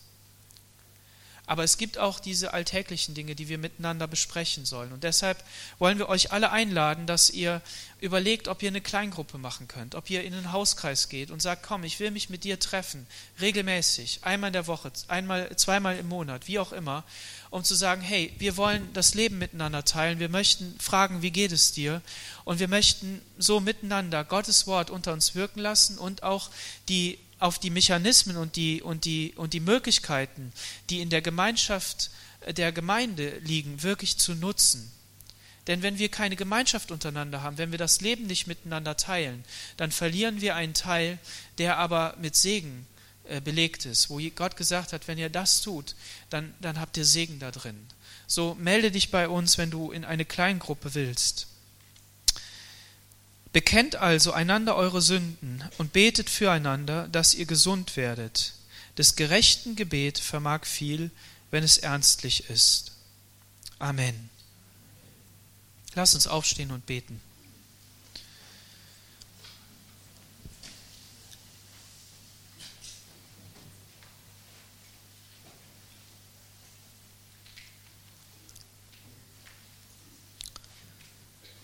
Aber 1.47 1.63
es 1.63 1.77
gibt 1.77 1.97
auch 1.97 2.19
diese 2.19 2.53
alltäglichen 2.53 3.15
Dinge, 3.15 3.33
die 3.33 3.47
wir 3.47 3.57
miteinander 3.57 4.05
besprechen 4.05 4.65
sollen. 4.65 4.91
Und 4.91 5.03
deshalb 5.03 5.41
wollen 5.79 5.97
wir 5.97 6.09
euch 6.09 6.33
alle 6.33 6.51
einladen, 6.51 7.07
dass 7.07 7.29
ihr 7.29 7.61
überlegt, 8.01 8.49
ob 8.49 8.61
ihr 8.61 8.67
eine 8.67 8.81
Kleingruppe 8.81 9.37
machen 9.37 9.69
könnt, 9.69 9.95
ob 9.95 10.09
ihr 10.09 10.23
in 10.25 10.33
einen 10.33 10.51
Hauskreis 10.51 11.07
geht 11.07 11.31
und 11.31 11.41
sagt, 11.41 11.63
komm, 11.63 11.85
ich 11.85 12.01
will 12.01 12.11
mich 12.11 12.29
mit 12.29 12.43
dir 12.43 12.59
treffen, 12.59 13.07
regelmäßig, 13.39 14.19
einmal 14.23 14.49
in 14.49 14.53
der 14.53 14.67
Woche, 14.67 14.91
einmal, 15.07 15.55
zweimal 15.55 15.97
im 15.97 16.09
Monat, 16.09 16.49
wie 16.49 16.59
auch 16.59 16.73
immer, 16.73 17.05
um 17.49 17.63
zu 17.63 17.75
sagen, 17.75 18.01
hey, 18.01 18.33
wir 18.37 18.57
wollen 18.57 18.91
das 18.93 19.13
Leben 19.13 19.37
miteinander 19.37 19.85
teilen, 19.85 20.19
wir 20.19 20.29
möchten 20.29 20.77
fragen, 20.79 21.21
wie 21.21 21.31
geht 21.31 21.53
es 21.53 21.71
dir? 21.71 22.01
Und 22.43 22.59
wir 22.59 22.67
möchten 22.67 23.21
so 23.37 23.61
miteinander 23.61 24.25
Gottes 24.25 24.67
Wort 24.67 24.89
unter 24.89 25.13
uns 25.13 25.33
wirken 25.33 25.61
lassen 25.61 25.97
und 25.97 26.23
auch 26.23 26.51
die 26.89 27.17
auf 27.39 27.59
die 27.59 27.69
Mechanismen 27.69 28.37
und 28.37 28.55
die, 28.55 28.81
und, 28.81 29.05
die, 29.05 29.33
und 29.35 29.53
die 29.53 29.59
Möglichkeiten, 29.59 30.51
die 30.89 31.01
in 31.01 31.09
der 31.09 31.21
Gemeinschaft 31.21 32.09
der 32.47 32.71
Gemeinde 32.71 33.39
liegen, 33.39 33.83
wirklich 33.83 34.17
zu 34.17 34.35
nutzen. 34.35 34.91
Denn 35.67 35.81
wenn 35.81 35.99
wir 35.99 36.09
keine 36.09 36.37
Gemeinschaft 36.37 36.91
untereinander 36.91 37.41
haben, 37.41 37.57
wenn 37.57 37.71
wir 37.71 37.77
das 37.77 37.99
Leben 37.99 38.25
nicht 38.25 38.47
miteinander 38.47 38.95
teilen, 38.95 39.43
dann 39.75 39.91
verlieren 39.91 40.39
wir 40.39 40.55
einen 40.55 40.73
Teil, 40.73 41.19
der 41.57 41.77
aber 41.77 42.15
mit 42.21 42.35
Segen 42.35 42.87
äh, 43.25 43.41
belegt 43.41 43.85
ist, 43.85 44.09
wo 44.09 44.19
Gott 44.33 44.55
gesagt 44.55 44.93
hat, 44.93 45.07
wenn 45.09 45.17
ihr 45.17 45.29
das 45.29 45.61
tut, 45.61 45.95
dann, 46.29 46.53
dann 46.61 46.79
habt 46.79 46.95
ihr 46.95 47.03
Segen 47.03 47.39
da 47.39 47.51
drin. 47.51 47.77
So 48.27 48.55
melde 48.55 48.91
dich 48.91 49.11
bei 49.11 49.27
uns, 49.27 49.57
wenn 49.57 49.69
du 49.69 49.91
in 49.91 50.05
eine 50.05 50.25
Kleingruppe 50.25 50.95
willst. 50.95 51.47
Bekennt 53.53 53.95
also 53.95 54.33
einander 54.33 54.75
eure 54.75 55.01
Sünden 55.01 55.63
und 55.77 55.93
betet 55.93 56.29
füreinander, 56.29 57.07
dass 57.07 57.33
ihr 57.33 57.45
gesund 57.45 57.95
werdet. 57.97 58.53
Des 58.97 59.15
gerechten 59.15 59.75
Gebet 59.75 60.19
vermag 60.19 60.65
viel, 60.65 61.11
wenn 61.51 61.63
es 61.63 61.77
ernstlich 61.77 62.49
ist. 62.49 62.91
Amen. 63.79 64.29
Lass 65.95 66.13
uns 66.13 66.27
aufstehen 66.27 66.71
und 66.71 66.85
beten. 66.85 67.21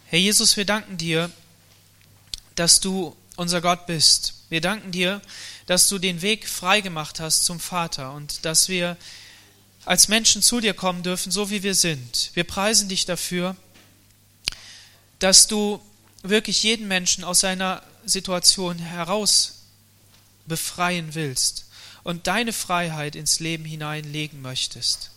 Herr 0.08 0.20
Jesus, 0.20 0.58
wir 0.58 0.66
danken 0.66 0.98
dir, 0.98 1.32
dass 2.56 2.80
du 2.80 3.16
unser 3.36 3.62
Gott 3.62 3.86
bist. 3.88 4.36
Wir 4.50 4.62
danken 4.62 4.92
dir, 4.92 5.22
dass 5.66 5.88
du 5.90 5.98
den 5.98 6.22
Weg 6.22 6.48
freigemacht 6.48 7.20
hast 7.20 7.46
zum 7.46 7.60
Vater 7.60 8.14
und 8.14 8.46
dass 8.46 8.70
wir 8.70 8.98
als 9.86 10.08
Menschen 10.08 10.42
zu 10.42 10.62
dir 10.62 10.74
kommen 10.74 11.04
dürfen, 11.04 11.32
so 11.32 11.50
wie 11.50 11.64
wir 11.64 11.76
sind. 11.76 12.32
Wir 12.34 12.44
preisen 12.44 12.90
dich 12.90 13.06
dafür, 13.06 13.56
dass 15.20 15.48
du 15.48 15.82
wirklich 16.22 16.64
jeden 16.64 16.88
Menschen 16.88 17.24
aus 17.24 17.40
seiner 17.40 17.82
Situation 18.06 18.80
heraus 18.80 19.64
befreien 20.46 21.16
willst 21.16 21.66
und 22.04 22.28
deine 22.28 22.54
Freiheit 22.54 23.16
ins 23.16 23.40
Leben 23.40 23.66
hineinlegen 23.66 24.42
möchtest 24.42 25.12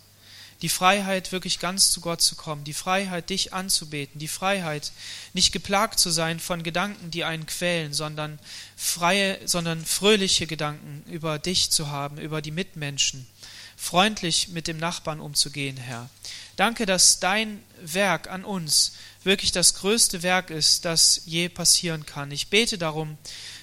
die 0.61 0.69
Freiheit, 0.69 1.31
wirklich 1.31 1.59
ganz 1.59 1.91
zu 1.91 2.01
Gott 2.01 2.21
zu 2.21 2.35
kommen, 2.35 2.63
die 2.63 2.73
Freiheit, 2.73 3.29
dich 3.29 3.53
anzubeten, 3.53 4.19
die 4.19 4.27
Freiheit, 4.27 4.91
nicht 5.33 5.51
geplagt 5.51 5.99
zu 5.99 6.09
sein 6.09 6.39
von 6.39 6.63
Gedanken, 6.63 7.11
die 7.11 7.23
einen 7.23 7.45
quälen, 7.45 7.93
sondern 7.93 8.39
freie, 8.75 9.39
sondern 9.47 9.85
fröhliche 9.85 10.47
Gedanken 10.47 11.03
über 11.11 11.37
dich 11.37 11.69
zu 11.69 11.89
haben, 11.89 12.17
über 12.17 12.41
die 12.41 12.51
Mitmenschen, 12.51 13.27
freundlich 13.75 14.49
mit 14.49 14.67
dem 14.67 14.77
Nachbarn 14.77 15.19
umzugehen, 15.19 15.77
Herr. 15.77 16.09
Danke, 16.55 16.87
dass 16.87 17.19
dein 17.19 17.61
Werk 17.81 18.31
an 18.31 18.43
uns 18.43 18.93
wirklich 19.23 19.51
das 19.51 19.75
größte 19.75 20.23
Werk 20.23 20.49
ist, 20.49 20.85
das 20.85 21.21
je 21.25 21.49
passieren 21.49 22.07
kann. 22.07 22.31
Ich 22.31 22.47
bete 22.47 22.79
darum, 22.79 23.17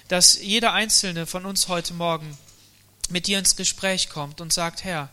dass 0.07 0.39
jeder 0.39 0.71
einzelne 0.71 1.25
von 1.25 1.45
uns 1.45 1.67
heute 1.67 1.93
Morgen 1.93 2.37
mit 3.09 3.27
dir 3.27 3.37
ins 3.37 3.57
Gespräch 3.57 4.09
kommt 4.09 4.39
und 4.39 4.53
sagt, 4.53 4.83
Herr, 4.83 5.09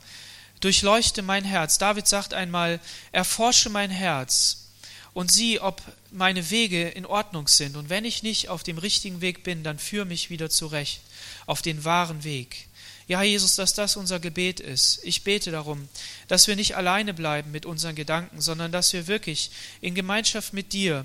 durchleuchte 0.62 1.20
mein 1.22 1.44
Herz. 1.44 1.76
David 1.76 2.08
sagt 2.08 2.32
einmal, 2.32 2.80
erforsche 3.12 3.68
mein 3.68 3.90
Herz 3.90 4.68
und 5.12 5.30
sieh, 5.30 5.60
ob 5.60 5.82
meine 6.10 6.50
Wege 6.50 6.88
in 6.88 7.04
Ordnung 7.04 7.48
sind. 7.48 7.76
Und 7.76 7.90
wenn 7.90 8.04
ich 8.04 8.22
nicht 8.22 8.48
auf 8.48 8.62
dem 8.62 8.78
richtigen 8.78 9.20
Weg 9.20 9.44
bin, 9.44 9.62
dann 9.62 9.78
führe 9.78 10.06
mich 10.06 10.30
wieder 10.30 10.48
zurecht, 10.48 11.00
auf 11.46 11.62
den 11.62 11.84
wahren 11.84 12.24
Weg. 12.24 12.68
Ja, 13.08 13.22
Jesus, 13.22 13.56
dass 13.56 13.74
das 13.74 13.96
unser 13.96 14.20
Gebet 14.20 14.60
ist. 14.60 15.00
Ich 15.02 15.24
bete 15.24 15.50
darum, 15.50 15.88
dass 16.28 16.46
wir 16.46 16.56
nicht 16.56 16.76
alleine 16.76 17.12
bleiben 17.12 17.50
mit 17.50 17.66
unseren 17.66 17.94
Gedanken, 17.94 18.40
sondern 18.40 18.72
dass 18.72 18.92
wir 18.92 19.06
wirklich 19.06 19.50
in 19.80 19.94
Gemeinschaft 19.94 20.52
mit 20.52 20.72
dir 20.72 21.04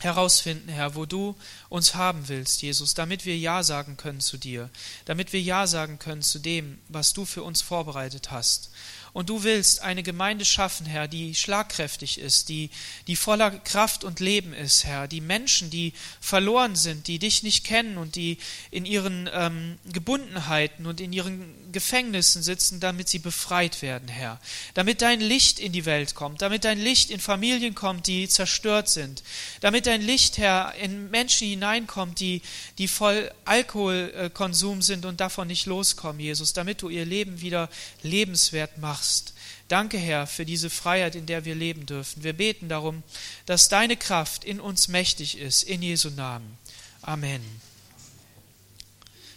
herausfinden, 0.00 0.68
Herr, 0.68 0.94
wo 0.94 1.06
du 1.06 1.36
uns 1.68 1.94
haben 1.94 2.28
willst, 2.28 2.62
Jesus, 2.62 2.94
damit 2.94 3.26
wir 3.26 3.36
Ja 3.36 3.62
sagen 3.62 3.96
können 3.96 4.20
zu 4.20 4.36
dir, 4.36 4.70
damit 5.04 5.32
wir 5.32 5.40
Ja 5.40 5.66
sagen 5.66 5.98
können 5.98 6.22
zu 6.22 6.38
dem, 6.38 6.78
was 6.88 7.12
du 7.12 7.24
für 7.24 7.42
uns 7.42 7.62
vorbereitet 7.62 8.30
hast. 8.30 8.70
Und 9.12 9.28
du 9.28 9.42
willst 9.42 9.82
eine 9.82 10.02
Gemeinde 10.02 10.44
schaffen, 10.44 10.86
Herr, 10.86 11.08
die 11.08 11.34
schlagkräftig 11.34 12.18
ist, 12.18 12.48
die, 12.48 12.70
die 13.08 13.16
voller 13.16 13.50
Kraft 13.50 14.04
und 14.04 14.20
Leben 14.20 14.52
ist, 14.52 14.84
Herr. 14.84 15.08
Die 15.08 15.20
Menschen, 15.20 15.68
die 15.70 15.92
verloren 16.20 16.76
sind, 16.76 17.08
die 17.08 17.18
dich 17.18 17.42
nicht 17.42 17.64
kennen 17.64 17.98
und 17.98 18.14
die 18.14 18.38
in 18.70 18.86
ihren 18.86 19.28
ähm, 19.32 19.78
Gebundenheiten 19.92 20.86
und 20.86 21.00
in 21.00 21.12
ihren 21.12 21.72
Gefängnissen 21.72 22.42
sitzen, 22.42 22.78
damit 22.78 23.08
sie 23.08 23.18
befreit 23.18 23.82
werden, 23.82 24.08
Herr. 24.08 24.40
Damit 24.74 25.02
dein 25.02 25.20
Licht 25.20 25.58
in 25.58 25.72
die 25.72 25.86
Welt 25.86 26.14
kommt, 26.14 26.42
damit 26.42 26.64
dein 26.64 26.80
Licht 26.80 27.10
in 27.10 27.20
Familien 27.20 27.74
kommt, 27.74 28.06
die 28.06 28.28
zerstört 28.28 28.88
sind. 28.88 29.22
Damit 29.60 29.86
dein 29.86 30.02
Licht, 30.02 30.38
Herr, 30.38 30.74
in 30.76 31.10
Menschen 31.10 31.48
hineinkommt, 31.48 32.20
die, 32.20 32.42
die 32.78 32.88
voll 32.88 33.32
Alkoholkonsum 33.44 34.82
sind 34.82 35.04
und 35.04 35.20
davon 35.20 35.48
nicht 35.48 35.66
loskommen, 35.66 36.20
Jesus. 36.20 36.52
Damit 36.52 36.82
du 36.82 36.88
ihr 36.88 37.04
Leben 37.04 37.40
wieder 37.40 37.68
lebenswert 38.02 38.78
machst 38.78 38.99
machst. 39.00 39.32
Danke, 39.68 39.96
Herr, 39.96 40.26
für 40.26 40.44
diese 40.44 40.68
Freiheit, 40.68 41.14
in 41.14 41.24
der 41.24 41.46
wir 41.46 41.54
leben 41.54 41.86
dürfen. 41.86 42.22
Wir 42.22 42.34
beten 42.34 42.68
darum, 42.68 43.02
dass 43.46 43.70
deine 43.70 43.96
Kraft 43.96 44.44
in 44.44 44.60
uns 44.60 44.88
mächtig 44.88 45.38
ist, 45.38 45.62
in 45.62 45.80
Jesu 45.80 46.10
Namen. 46.10 46.58
Amen. 47.00 47.40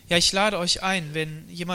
Ja, 0.10 0.18
ich 0.18 0.34
lade 0.34 0.58
euch 0.58 0.84
ein, 0.84 1.14
wenn 1.14 1.48
jemand 1.50 1.72